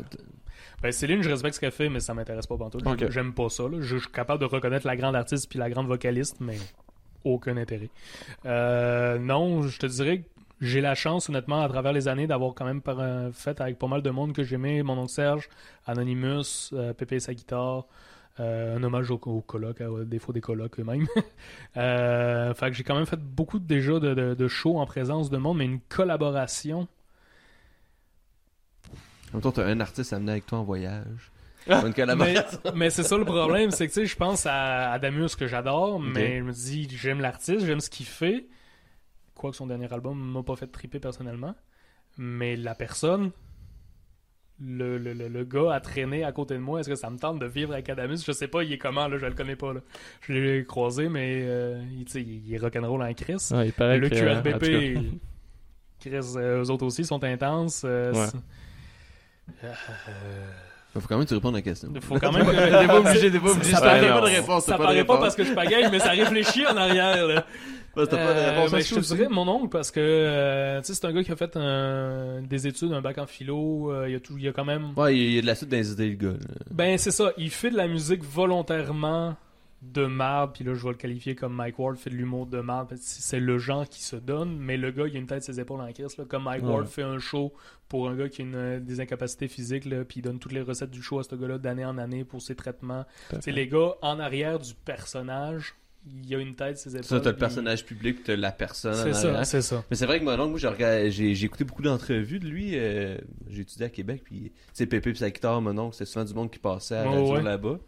[0.83, 2.85] Ben, Céline, je respecte ce qu'elle fait, mais ça m'intéresse pas pantoute.
[2.85, 3.09] Ok.
[3.11, 3.65] J'aime pas ça.
[3.65, 3.79] là.
[3.81, 6.57] Je, je suis capable de reconnaître la grande artiste puis la grande vocaliste, mais
[7.25, 7.91] aucun intérêt.
[8.47, 10.25] Euh, non, je te dirais que
[10.61, 12.83] j'ai la chance, honnêtement, à travers les années, d'avoir quand même
[13.33, 14.83] fait avec pas mal de monde que j'aimais.
[14.83, 15.49] Mon oncle Serge,
[15.87, 17.87] Anonymous, euh, Pépé et sa guitare.
[18.39, 21.07] euh, un hommage au, au coloc, à défaut des colocs eux-mêmes.
[21.77, 25.59] euh, fait que j'ai quand même fait beaucoup déjà de, shows en présence de monde,
[25.59, 26.89] mais une collaboration.
[29.29, 31.30] Admettons, t'as un artiste amené avec toi en voyage.
[31.69, 31.83] Ah.
[32.75, 36.01] Mais, c'est ça le problème, c'est que tu sais, je pense à Adamus que j'adore,
[36.01, 38.47] mais je me dis, j'aime l'artiste, j'aime ce qu'il fait.
[39.35, 41.55] Quoique son dernier album m'a pas fait triper personnellement.
[42.19, 43.31] Mais la personne,
[44.61, 47.19] le, le, le, le gars a traîné à côté de moi, est-ce que ça me
[47.19, 48.19] tente de vivre avec Adamus?
[48.27, 49.73] Je sais pas, il est comment, là, je le connais pas.
[49.73, 49.81] Là.
[50.23, 53.37] Je l'ai croisé, mais euh, il, tu sais, il est rock'n'roll en Chris.
[53.53, 54.99] Ouais, il paraît le que, euh, en QRBP,
[56.01, 57.83] Chris, euh, eux autres aussi sont intenses.
[57.85, 59.67] euh, Ouais.
[60.99, 61.93] Faut quand même tu réponds à la question.
[62.01, 63.71] faut quand même que- T'es pas obligé, t'es pas obligé.
[63.73, 66.11] Ça paraît pas pas- de réponse, Ça paraît pas parce que je pagaille, mais ça
[66.11, 67.27] réfléchit en arrière.
[67.27, 67.45] Là.
[67.93, 70.81] Parce que t'as pas de Euh, ben, je te dirais mon oncle parce que euh,
[70.81, 73.91] tu sais, c'est un gars qui a fait un- des études, un bac en philo.
[73.93, 74.93] euh, il, a tout, il a quand même.
[74.97, 76.29] Ouais, il y a de la suite dans les idées, le gars.
[76.29, 76.55] là.
[76.71, 77.33] Ben, c'est ça.
[77.37, 79.35] Il fait de la musique volontairement
[79.83, 80.53] de marde.
[80.55, 82.95] Puis là, je vais le qualifier comme Mike Ward fait de l'humour de marde.
[83.01, 84.59] C'est le genre qui se donne.
[84.59, 86.17] Mais le gars, il a une tête ses épaules en crise.
[86.19, 86.69] Là, comme Mike Ouais.
[86.71, 87.53] Ward fait un show
[87.89, 89.87] pour un gars qui a une, euh, des incapacités physiques.
[89.87, 92.25] Là, puis il donne toutes les recettes du show à ce gars-là d'année en année
[92.25, 93.05] pour ses traitements.
[93.41, 95.75] C'est les gars en arrière du personnage.
[96.07, 97.05] Il y a une tête, ses épaules.
[97.05, 98.95] Ça, t'as le puis- personnage public, puis t'as la personne.
[98.95, 99.85] C'est ça, c'est ça.
[99.91, 102.71] Mais c'est vrai que mon oncle, moi, j'ai écouté beaucoup d'entrevues de lui.
[102.75, 103.19] euh,
[103.49, 106.25] j'ai étudié à Québec, puis tu sais, Pépé puis sa guitare, mon oncle, c'était souvent
[106.25, 107.43] du monde qui passait à la ouais.
[107.43, 107.79] là-bas.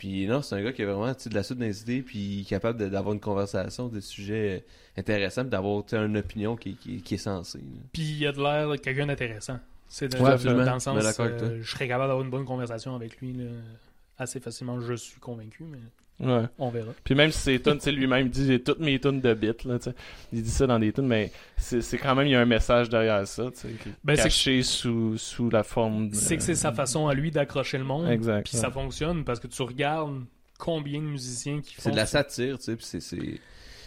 [0.00, 2.46] Puis non, c'est un gars qui a vraiment de la suite dans les idées, puis
[2.48, 4.64] capable d'avoir une conversation, des sujets
[4.96, 7.60] euh, intéressants, puis d'avoir une opinion qui, qui, qui est sensée.
[7.92, 9.58] Puis il a de l'air de quelqu'un d'intéressant.
[9.88, 10.30] C'est de- Ouais,
[10.66, 11.26] dans le sens, toi.
[11.26, 13.44] euh, je serais capable d'avoir une bonne conversation avec lui là,
[14.16, 14.80] assez facilement.
[14.80, 15.78] Je suis convaincu, mais
[16.20, 16.42] Ouais.
[16.58, 16.92] on verra.
[17.02, 19.32] Puis même si c'est tunes, tu sais, lui-même il dit j'ai toutes mes tunes de
[19.34, 19.94] beats, là, tu sais.
[20.32, 22.44] Il dit ça dans des tunes, mais c'est c'est quand même, il y a un
[22.46, 23.68] message derrière ça, tu sais,
[24.04, 26.14] Ben, c'est caché sous, sous la forme de...
[26.14, 28.08] C'est que c'est sa façon à lui d'accrocher le monde.
[28.10, 28.46] Exact.
[28.48, 30.22] Puis ça fonctionne parce que tu regardes
[30.58, 33.40] combien de musiciens qui font C'est de la satire, tu sais, puis c'est- c'est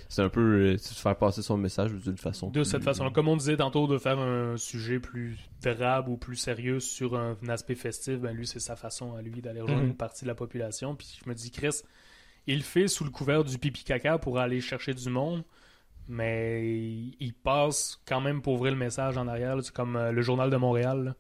[0.09, 0.41] c'est un peu
[0.73, 2.47] euh, faire passer son message d'une façon.
[2.49, 3.09] de plus- cette façon.
[3.09, 7.35] Comme on disait tantôt, de faire un sujet plus drabe ou plus sérieux sur un,
[7.49, 9.89] aspect festif, ben lui, c'est sa façon à lui d'aller rejoindre Mhm.
[9.89, 10.95] une partie de la population.
[10.95, 11.81] Puis je me dis, Chris,
[12.47, 15.43] il le fait sous le couvert du pipi caca pour aller chercher du monde,
[16.07, 16.65] mais
[17.19, 19.55] il passe quand même pour ouvrir le message en arrière.
[19.61, 21.03] C'est comme euh, le Journal de Montréal.
[21.05, 21.15] là.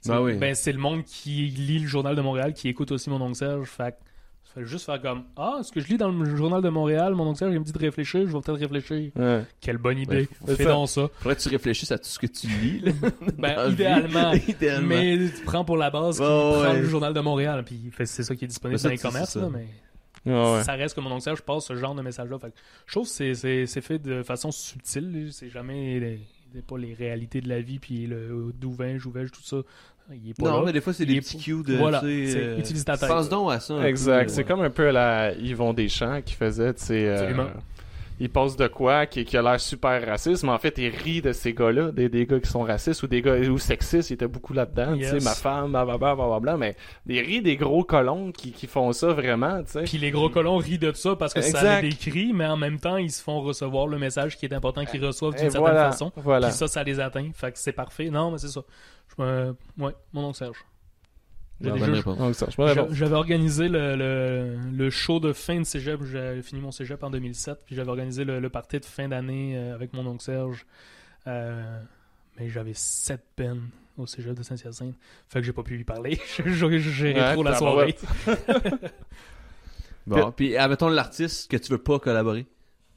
[0.00, 0.36] Sais, Ben oui.
[0.36, 3.36] ben, c'est le monde qui lit le Journal de Montréal, qui écoute aussi mon oncle
[3.36, 3.68] Serge.
[3.68, 3.96] Fait que
[4.44, 7.14] ça fait juste faire comme Ah, ce que je lis dans le Journal de Montréal,
[7.14, 9.12] mon oncle Serge, il me dit de réfléchir, je vais peut-être réfléchir.
[9.16, 9.44] Ouais.
[9.60, 10.16] Quelle bonne idée.
[10.22, 10.70] Ouais, c'est Fais ça.
[10.70, 11.08] donc ça.
[11.18, 12.80] Faudrait que tu réfléchisses à tout ce que tu lis.
[12.80, 13.72] Là, dans Ben, la vie.
[13.74, 14.32] idéalement.
[14.48, 14.88] idéalement.
[14.88, 16.80] Mais tu prends pour la base Ouais, prend ouais.
[16.80, 19.30] le Journal de Montréal, puis fait- c'est ça qui est disponible ça, dans les commerces,
[19.30, 19.44] c'est ça.
[19.46, 19.66] là, mais
[20.26, 20.62] Ouais.
[20.62, 22.38] ça reste que mon oncle Serge passe ce genre de message-là.
[22.86, 26.94] Je trouve que c'est- c'est c'est fait de façon subtile, c'est jamais les, pas les
[26.94, 29.56] réalités de la vie, puis le d'où vais-je, tout ça.
[30.12, 30.62] Il est pas Non, là.
[30.66, 31.76] mais des fois, c'est des petits cues de.
[31.76, 33.08] Voilà, euh, utilise ta tête.
[33.08, 33.88] Pense donc à ça.
[33.88, 34.28] Exact.
[34.30, 37.06] C'est comme un peu la Yvon Deschamps qui faisait, tu sais.
[37.08, 37.50] euh, Absolument.
[38.22, 41.20] Il passe de quoi qui, qui a l'air super raciste, mais en fait, il rit
[41.22, 44.10] de ces gars-là, des, des gars qui sont racistes ou des gars ou sexistes.
[44.10, 45.24] Il était beaucoup là-dedans, tu sais, Yes.
[45.24, 49.62] ma femme, blablabla, blablabla, mais il rit des gros colons qui, qui font ça vraiment,
[49.64, 49.82] tu sais.
[49.82, 52.78] Puis les gros colons rient de ça parce que ça les décrit, mais en même
[52.78, 55.90] temps, ils se font recevoir le message qui est important qu'ils reçoivent d'une certaine voilà,
[55.90, 56.12] façon.
[56.16, 56.46] voilà.
[56.48, 57.28] Puis ça, ça les atteint.
[57.34, 58.08] Fait que c'est parfait.
[58.08, 58.60] Non, mais c'est ça.
[59.18, 59.56] Je me...
[59.78, 60.58] Ouais, mon oncle Serge.
[61.62, 62.02] J'ai.
[62.02, 62.94] Donc, ça, je.
[62.94, 66.02] J'avais organisé le, le, le show de fin de cégep.
[66.04, 67.58] J'avais fini mon cégep en 2007.
[67.64, 70.66] Puis j'avais organisé le, le party de fin d'année euh, avec mon oncle Serge.
[71.26, 71.80] Euh,
[72.38, 74.94] mais j'avais sept peines au cégep de Saint-Hyacinthe.
[75.28, 76.18] Fait que j'ai pas pu y parler.
[76.36, 77.96] J'ai géré Ouais, trop la soirée.
[80.06, 82.46] Bon, puis admettons l'artiste que tu veux pas collaborer?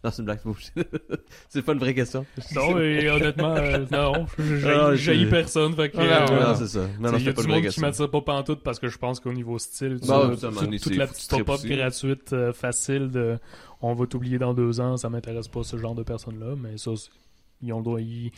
[0.06, 0.72] Non, c'est une blague, c'est pas obligé.
[1.50, 2.26] c'est pas une vraie question.
[2.54, 4.28] Non, et honnêtement, euh, non.
[4.66, 5.74] Ah, J'ai personne.
[5.74, 6.56] Fait que, Ah, euh, non, non.
[6.56, 6.82] c'est ça.
[7.00, 7.92] Non, Il non, y a pas du monde qui question.
[7.92, 10.28] ça pas pantoute parce que je pense qu'au niveau style, tu Bah,
[10.62, 11.70] donné, toute la petite tu tripes pop aussi.
[11.70, 13.40] gratuite euh, facile de
[13.82, 16.92] on va t'oublier dans deux ans, ça m'intéresse pas ce genre de personnes-là, mais ça,
[16.96, 17.10] c'est-
[17.62, 18.32] ils ont le droit, ils,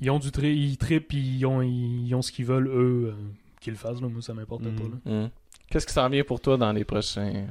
[0.00, 2.68] ils ont du tri, ils trippent, puis ils ont, ils, ils ont ce qu'ils veulent,
[2.68, 3.12] eux, euh,
[3.60, 4.74] qu'ils le fassent, là, moi ça m'importe Mhm.
[4.76, 5.10] pas.
[5.10, 5.30] Hum.
[5.70, 7.46] Qu'est-ce qui s'en vient pour toi dans les prochains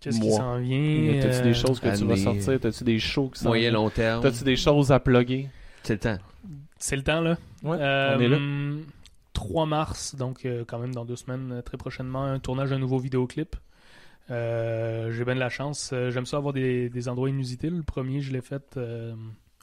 [0.00, 2.58] Qu'est-ce qui s'en vient T'as-tu euh, des choses que tu vas sortir?
[2.60, 4.22] T'as-tu des shows qui s'en Moyen, long terme.
[4.22, 5.48] T'as-tu des choses à plugger?
[5.82, 6.18] C'est le temps.
[6.78, 7.36] C'est le temps, là.
[7.62, 8.38] Ouais, Euh, on est là.
[9.34, 12.78] 3 mars, donc euh, quand même dans deux semaines, euh, très prochainement, un tournage d'un
[12.78, 13.56] nouveau vidéoclip.
[14.30, 15.90] Euh, J'ai bien de la chance.
[15.92, 17.68] Euh, J'aime ça avoir des, des endroits inusités.
[17.70, 19.14] Le premier, je l'ai fait, euh,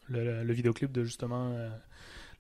[0.09, 1.69] le, le vidéoclip de justement euh,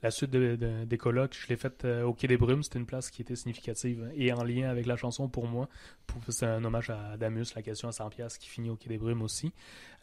[0.03, 1.35] la suite de, de- des colocs.
[1.39, 2.61] Je l'ai fait euh, au Quai des Brumes.
[2.63, 5.67] C'était une place qui était significative et en lien avec la chanson pour moi.
[6.29, 8.97] C'est un hommage à Damus, la question à 100$ piastres qui finit au Quai des
[8.97, 9.51] Brumes aussi.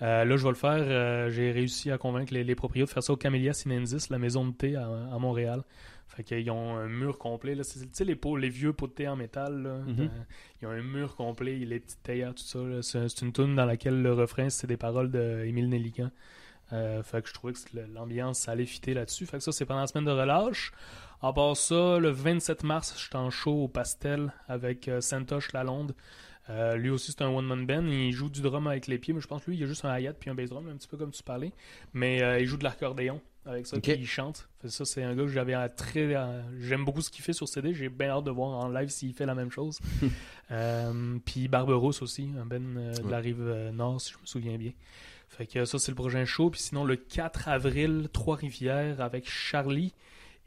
[0.03, 0.76] Euh, là, je vais le faire.
[0.78, 4.18] Euh, J'ai réussi à convaincre les, les propriétaires de faire ça au Camellia Sinensis, la
[4.18, 5.62] maison de thé à, à Montréal.
[6.09, 7.57] Fait qu'ils ont un mur complet.
[7.57, 10.01] Tu sais, les, pots, les vieux pots de thé en métal, là, Mhm.
[10.01, 10.09] euh,
[10.61, 12.59] ils ont un mur complet, les petites théières, tout ça.
[12.82, 16.11] c'est une tune dans laquelle le refrain, c'est des paroles d'Émile Nelligan.
[16.73, 17.61] Euh, fait que je trouvais que
[17.95, 19.27] l'ambiance, allait fitter là-dessus.
[19.27, 20.73] Fait que ça, c'est pendant la semaine de relâche.
[21.23, 25.53] À part ça, le 27 mars, je suis en show au Pastel avec euh, Santosh
[25.53, 25.95] Lalonde.
[26.51, 27.87] Euh, lui aussi, c'est un one-man band.
[27.87, 29.85] Il joue du drum avec les pieds, mais je pense que lui, il a juste
[29.85, 31.53] un hi-hat puis un bass drum, un petit peu comme tu parlais.
[31.95, 33.83] Mais euh, il joue de l'accordéon avec ça, Ok.
[33.85, 34.49] puis il chante.
[34.61, 36.15] Fait que ça, c'est un gars que j'avais très.
[36.15, 37.73] euh, J'aime beaucoup ce qu'il fait sur CD.
[37.73, 39.79] J'ai bien hâte de voir en live s'il fait la même chose.
[41.25, 44.73] Puis Barberousse aussi, un band de la rive nord, si je me souviens bien.
[45.37, 46.51] Fait que ça, c'est le prochain show.
[46.51, 49.93] Puis sinon, le 4 avril, Trois-Rivières avec Charlie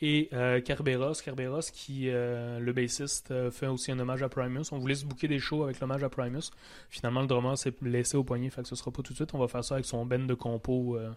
[0.02, 1.14] et euh, Kerberos.
[1.24, 4.72] Kerberos, qui, euh, le bassiste, euh, fait aussi un hommage à Primus.
[4.72, 6.52] On voulait se booker des shows avec l'hommage à Primus.
[6.90, 9.34] Finalement, le drummer s'est laissé au poignet, fait que ce sera pas tout de suite.
[9.34, 11.12] On va faire ça avec son band de compo euh,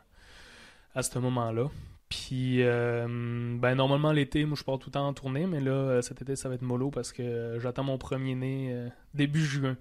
[0.95, 1.69] à ce moment-là.
[2.11, 5.71] Puis, euh, ben, normalement, l'été, moi, je pars tout le temps en tournée, mais là,
[5.71, 8.89] euh, cet été, ça va être mollo parce que euh, j'attends mon premier né euh,
[9.15, 9.77] début juin.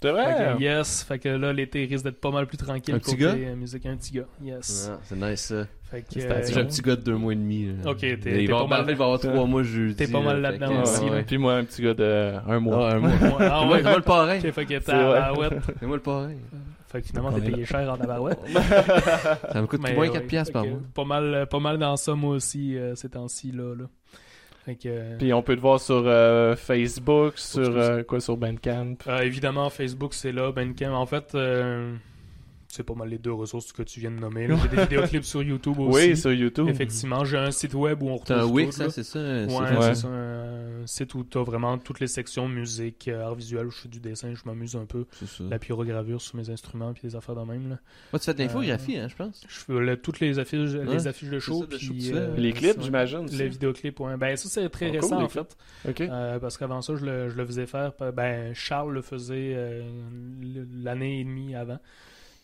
[0.00, 2.94] C'est Fait vrai que, yes, fait que là, l'été risque d'être pas mal plus tranquille.
[2.94, 3.34] Un petit gars?
[3.34, 4.90] euh, musique, un petit gars, yes.
[4.90, 5.66] Ah, c'est nice ça.
[5.90, 6.54] Fait que, Félicitations.
[6.54, 7.66] J'ai euh, un petit gars de deux mois et demi.
[7.66, 7.90] là.
[7.90, 9.96] Ok, t'es- Il t'es va- pas mal- il va avoir trois mois jeudi.
[9.96, 11.12] T'es pas mal là, là-dedans que- aussi, ouais, là.
[11.16, 11.22] ouais.
[11.24, 12.88] Puis moi, un petit gars de un mois.
[12.90, 13.10] Ah, un mois.
[13.10, 13.82] Ouais, ah C'est moi, ouais.
[13.82, 14.38] moi le parrain.
[14.38, 15.48] Ok, fait que t'as ouais.
[15.78, 16.32] C'est moi le parrain.
[16.88, 18.38] Fait que finalement, t'es payé cher en tabarouette.
[19.52, 20.78] Ça me coûte Mais, moins ouais, 4 piastres par mois.
[20.94, 23.84] Pas mal, pas mal dans ça, moi aussi, euh, ces temps-ci, là, là.
[24.64, 28.36] Fait que, euh, Puis on peut te voir sur euh, Facebook, sur euh, quoi, sur
[28.36, 28.96] Bandcamp?
[29.06, 30.92] euh, évidemment, Facebook, c'est là, Bandcamp.
[30.94, 31.94] En fait, euh,
[32.68, 34.48] c'est pas mal les deux ressources que tu viens de nommer.
[34.62, 36.08] J'ai des vidéoclips sur YouTube aussi.
[36.10, 36.68] Oui, sur YouTube.
[36.68, 39.18] Effectivement, j'ai un site web où on C'est retrouve un Wix, ça, c'est ça?
[39.20, 39.46] Ouais,
[39.80, 43.68] c'est ça, un site où tu as vraiment toutes les sections musique, euh, art visuel,
[43.70, 45.06] je fais du dessin, je m'amuse un peu.
[45.12, 45.44] C'est ça.
[45.50, 47.68] La pyrogravure sur mes instruments, puis des affaires de même.
[47.70, 47.78] Là.
[48.12, 49.44] Moi, tu fais de l'infographie, hein, je pense.
[49.48, 51.60] Je fais là, toutes les affiches, Ouais, les affiches de show.
[51.60, 53.26] ça, de puis, euh, Les clips, j'imagine.
[53.32, 54.16] Les vidéoclips, ouais.
[54.16, 55.56] Ben, ça, c'est très Ah, cool, récent, les en fait.
[56.00, 57.92] Euh, parce qu'avant ça, je le, je le faisais faire.
[58.14, 59.82] Ben, Charles le faisait euh,
[60.82, 61.78] l'année et demie avant.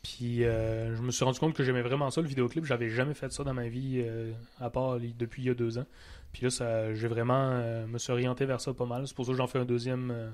[0.02, 2.64] Puis euh, je me suis rendu compte que j'aimais vraiment ça, le vidéoclip.
[2.64, 5.78] J'avais jamais fait ça dans ma vie, euh, à part depuis il y a deux
[5.78, 5.86] ans.
[6.32, 9.06] Puis là, ça, j'ai vraiment euh, me suis orienté vers ça pas mal.
[9.06, 10.32] C'est pour ça que j'en fais un deuxième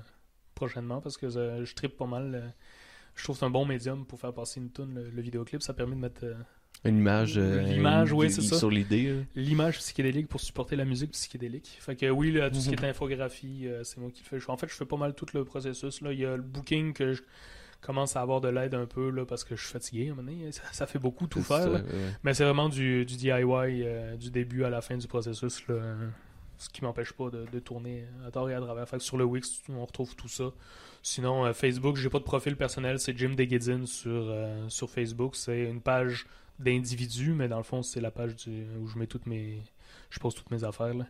[0.55, 2.53] prochainement, parce que je tripe pas mal.
[3.15, 5.61] je trouve que c'est un bon médium pour faire passer une tune, le, le vidéoclip.
[5.61, 6.25] Ça permet de mettre
[6.83, 7.37] Une image.
[7.37, 8.57] euh, L'image, ouais, c'est ça.
[8.57, 9.23] Sur l'idée.
[9.35, 11.77] l'image psychédélique pour supporter la musique psychédélique.
[11.79, 12.85] Fait que oui, là, tout ce qui Mhm.
[12.85, 14.49] est infographie, euh, c'est moi qui le fais.
[14.49, 16.01] En fait, je fais pas mal tout le processus.
[16.01, 16.11] Là.
[16.11, 17.21] Il y a le booking que je
[17.81, 20.15] commence à avoir de l'aide un peu là, parce que je suis fatigué à un
[20.15, 20.51] moment donné.
[20.51, 21.63] Ça, ça fait beaucoup tout faire.
[21.63, 21.79] ça, là.
[21.79, 21.85] ouais.
[22.23, 25.67] Mais c'est vraiment du, du DIY euh, du début à la fin du processus.
[25.67, 25.75] Là,
[26.57, 28.87] ce qui m'empêche pas de, de tourner à tort et à travers.
[28.87, 30.51] Fait que sur le Wix, on retrouve tout ça.
[31.01, 35.35] Sinon, euh, Facebook, j'ai pas de profil personnel, c'est Jim Deguedzin sur, euh, sur Facebook.
[35.37, 36.25] C'est une page
[36.59, 39.61] d'individu, mais dans le fond, c'est la page du- où je mets toutes mes.
[40.09, 40.93] Je pose toutes mes affaires.
[40.93, 41.05] Là.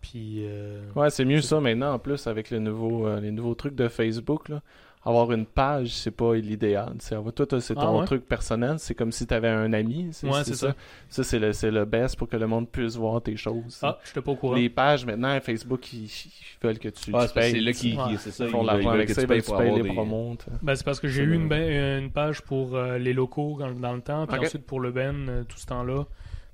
[0.00, 0.38] Puis.
[0.46, 3.74] euh, Ouais, c'est mieux ça maintenant en plus avec le nouveau, euh, les nouveaux trucs
[3.74, 4.48] de Facebook.
[4.48, 4.62] Là.
[5.04, 6.94] Avoir une page, c'est pas l'idéal.
[7.00, 8.06] C'est- Toi, c'est Ah ton ouais?
[8.06, 8.78] truc personnel.
[8.78, 10.10] C'est comme si tu avais un ami.
[10.22, 10.74] Ouais, c'est ça.
[11.08, 13.80] Ça, c'est le, c'est le best pour que le monde puisse voir tes choses.
[13.82, 14.54] Ah, je pas au courant.
[14.54, 16.30] Les pages, maintenant, Facebook, ils, ils
[16.62, 17.50] veulent que tu, Ah, payes.
[17.50, 18.16] c'est là qu'ils Ouais.
[18.16, 20.36] ça, font l'argent avec ça, que ils tu veulent payes les des- promos.
[20.62, 23.56] Ben, c'est parce que j'ai C'est eu une, ben- une page pour euh, les locaux
[23.58, 26.04] dans, dans le temps, puis ensuite pour le Ben euh, tout ce temps-là.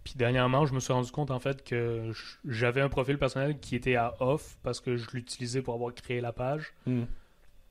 [0.05, 2.13] Puis dernièrement, je me suis rendu compte en fait que
[2.47, 6.23] j'avais un profil personnel qui était à off parce que je l'utilisais pour avoir créé
[6.23, 6.73] la page.
[6.87, 7.03] Hmm.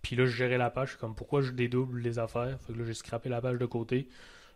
[0.07, 0.87] Puis là, je gérais la page.
[0.87, 2.57] Je suis comme, pourquoi je dédouble les affaires?
[2.65, 4.07] Fait que là, j'ai scrappé la page de côté.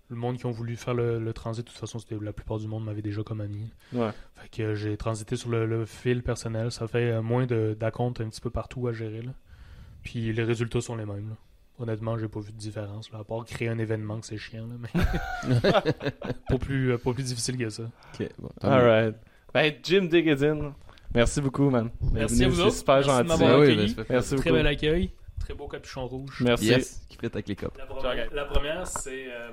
[0.09, 2.57] Le monde qui ont voulu faire le, le transit, de toute façon, c'était la plupart
[2.57, 3.69] du monde m'avait déjà comme ami.
[3.91, 4.11] Ouais.
[4.35, 6.71] Fait que euh, j'ai transité sur le, le fil personnel.
[6.71, 9.21] Ça fait euh, moins de- d'acomptes un petit peu partout à gérer.
[9.23, 9.31] Là.
[10.03, 11.27] Puis les résultats sont les mêmes.
[11.31, 11.35] là.
[11.79, 13.11] Honnêtement, j'ai pas vu de différence.
[13.11, 14.67] Là, à part créer un événement que c'est chiant.
[14.67, 15.51] Là, mais...
[16.49, 17.83] pas, plus, euh, pas plus difficile que ça.
[17.83, 18.69] Ok, bon, mieux.
[18.69, 19.15] Alright.
[19.53, 20.73] Ben, Jim Diggedin,
[21.13, 21.89] merci beaucoup, man.
[22.13, 22.75] Merci Bienvenue, à vous autres.
[22.77, 23.27] super Merci de gentil.
[23.27, 24.55] m'avoir Ben oui, ben, Merci Très beaucoup.
[24.55, 25.11] bel accueil.
[25.41, 26.41] Très beau capuchon rouge.
[26.41, 26.65] Merci.
[26.67, 27.77] Yes, qui frite avec les copes.
[27.77, 29.51] La première, la première, c'est euh,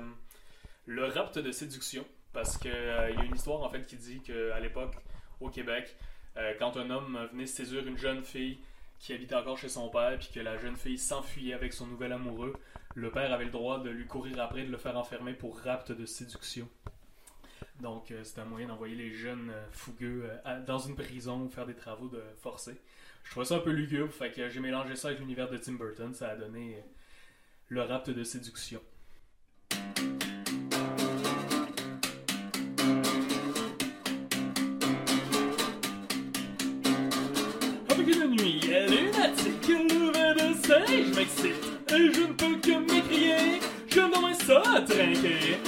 [0.85, 2.05] le rapt de séduction.
[2.31, 4.93] Parce qu'il y a une histoire en fait qui dit qu'à l'époque,
[5.41, 5.95] au Québec,
[6.37, 8.59] euh, quand un homme venait séduire une jeune fille
[8.99, 12.11] qui habitait encore chez son père, puis que la jeune fille s'enfuyait avec son nouvel
[12.11, 12.53] amoureux,
[12.95, 15.91] le père avait le droit de lui courir après, de le faire enfermer pour rapt
[15.91, 16.67] de séduction.
[17.81, 21.41] Donc, euh, c'est un moyen d'envoyer les jeunes euh, fougueux euh, à- dans une prison
[21.41, 22.79] ou faire des travaux de forcés.
[23.23, 25.73] Je trouvais ça un peu lugubre, fait que j'ai mélangé ça avec l'univers de Tim
[25.73, 26.13] Burton.
[26.13, 26.83] Ça a donné
[27.67, 28.81] le rapt de séduction.
[38.11, 43.99] Une nuit lunatique, le vin de singe m'excite, et je ne peux que m'écrier, je
[43.99, 45.59] n'aurais ça trinquer.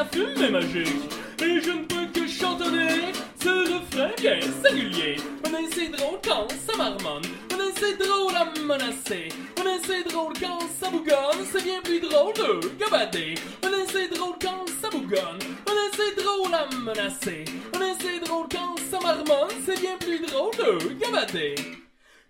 [0.00, 1.12] La fumée magique.
[1.42, 5.16] Et je ne peux que chantonner ce refrain bien singulier.
[5.44, 7.22] On est c'est drôle quand ça marmonne.
[7.52, 9.28] On est c'est drôle à menacer.
[9.58, 11.44] On est c'est drôle quand ça bougonne.
[11.52, 13.34] C'est bien plus drôle de gabader.
[13.62, 15.40] On est c'est drôle quand ça bougonne.
[15.68, 17.44] On est c'est drôle à menacer.
[17.74, 19.54] On est c'est drôle quand ça marmonne.
[19.66, 21.54] C'est bien plus drôle de gabader.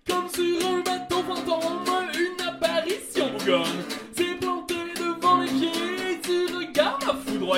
[0.08, 3.84] Comme sur un bateau fantôme, une apparition bougonne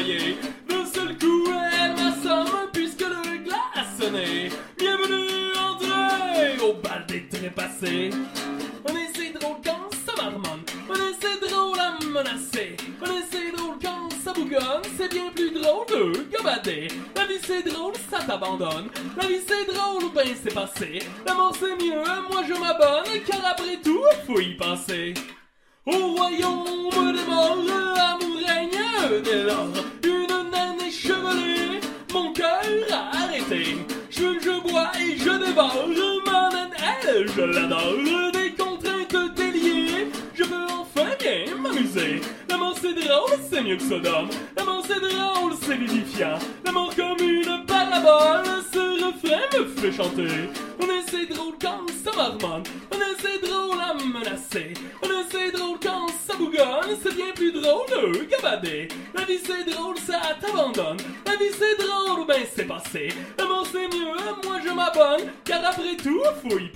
[0.03, 0.37] à foudroyer.
[0.69, 4.51] D'un seul coup, elle m'assomme puisque le glas a sonné.
[4.79, 8.11] Bienvenue, André, au bal des trépassés.
[8.85, 12.77] On est si drôle quand ça marmonne, on est si drôle à menacer.
[13.01, 16.89] On est si drôle quand ça bougonne, c'est bien plus drôle de gabader.
[17.17, 18.89] La vie c'est drôle, ça t'abandonne.
[19.21, 21.01] La vie c'est drôle, ben c'est passé.
[21.27, 25.15] La mort c'est mieux, moi je m'abonne, car après tout, faut y penser.
[37.37, 38.33] Je l'adore.
[38.33, 42.21] Des contraintes déliées, je veux enfin bien m'amuser.
[42.49, 44.29] L'amour c'est drôle, c'est mieux que Sodome.
[44.57, 46.39] L'amour c'est drôle, c'est vivifiant.
[46.65, 50.49] L'amour comme une parabole, ce refrain me fait chanter.
[50.81, 54.75] On est drôle quand ça marmonne, on est drôle à menacer.
[57.03, 58.89] C'est bien plus drôle de gabader.
[59.15, 60.99] La vie c'est drôle, ça t'abandonne.
[61.27, 63.09] La vie c'est drôle, ben c'est passé.
[63.39, 66.71] L'amour c'est mieux, moi je m'abonne, car après tout, faut y.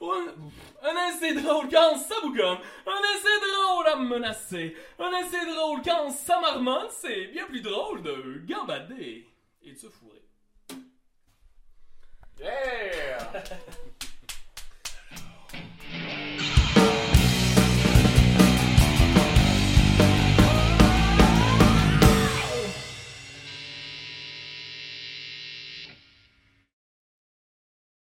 [0.00, 4.76] On, on est c'est drôle quand ça bougonne, on est c'est drôle à menacer.
[4.98, 9.26] Est c'est drôle quand ça marmonne, c'est bien plus drôle de gambader
[9.62, 10.20] et de se fourrer.
[12.38, 13.44] Yeah!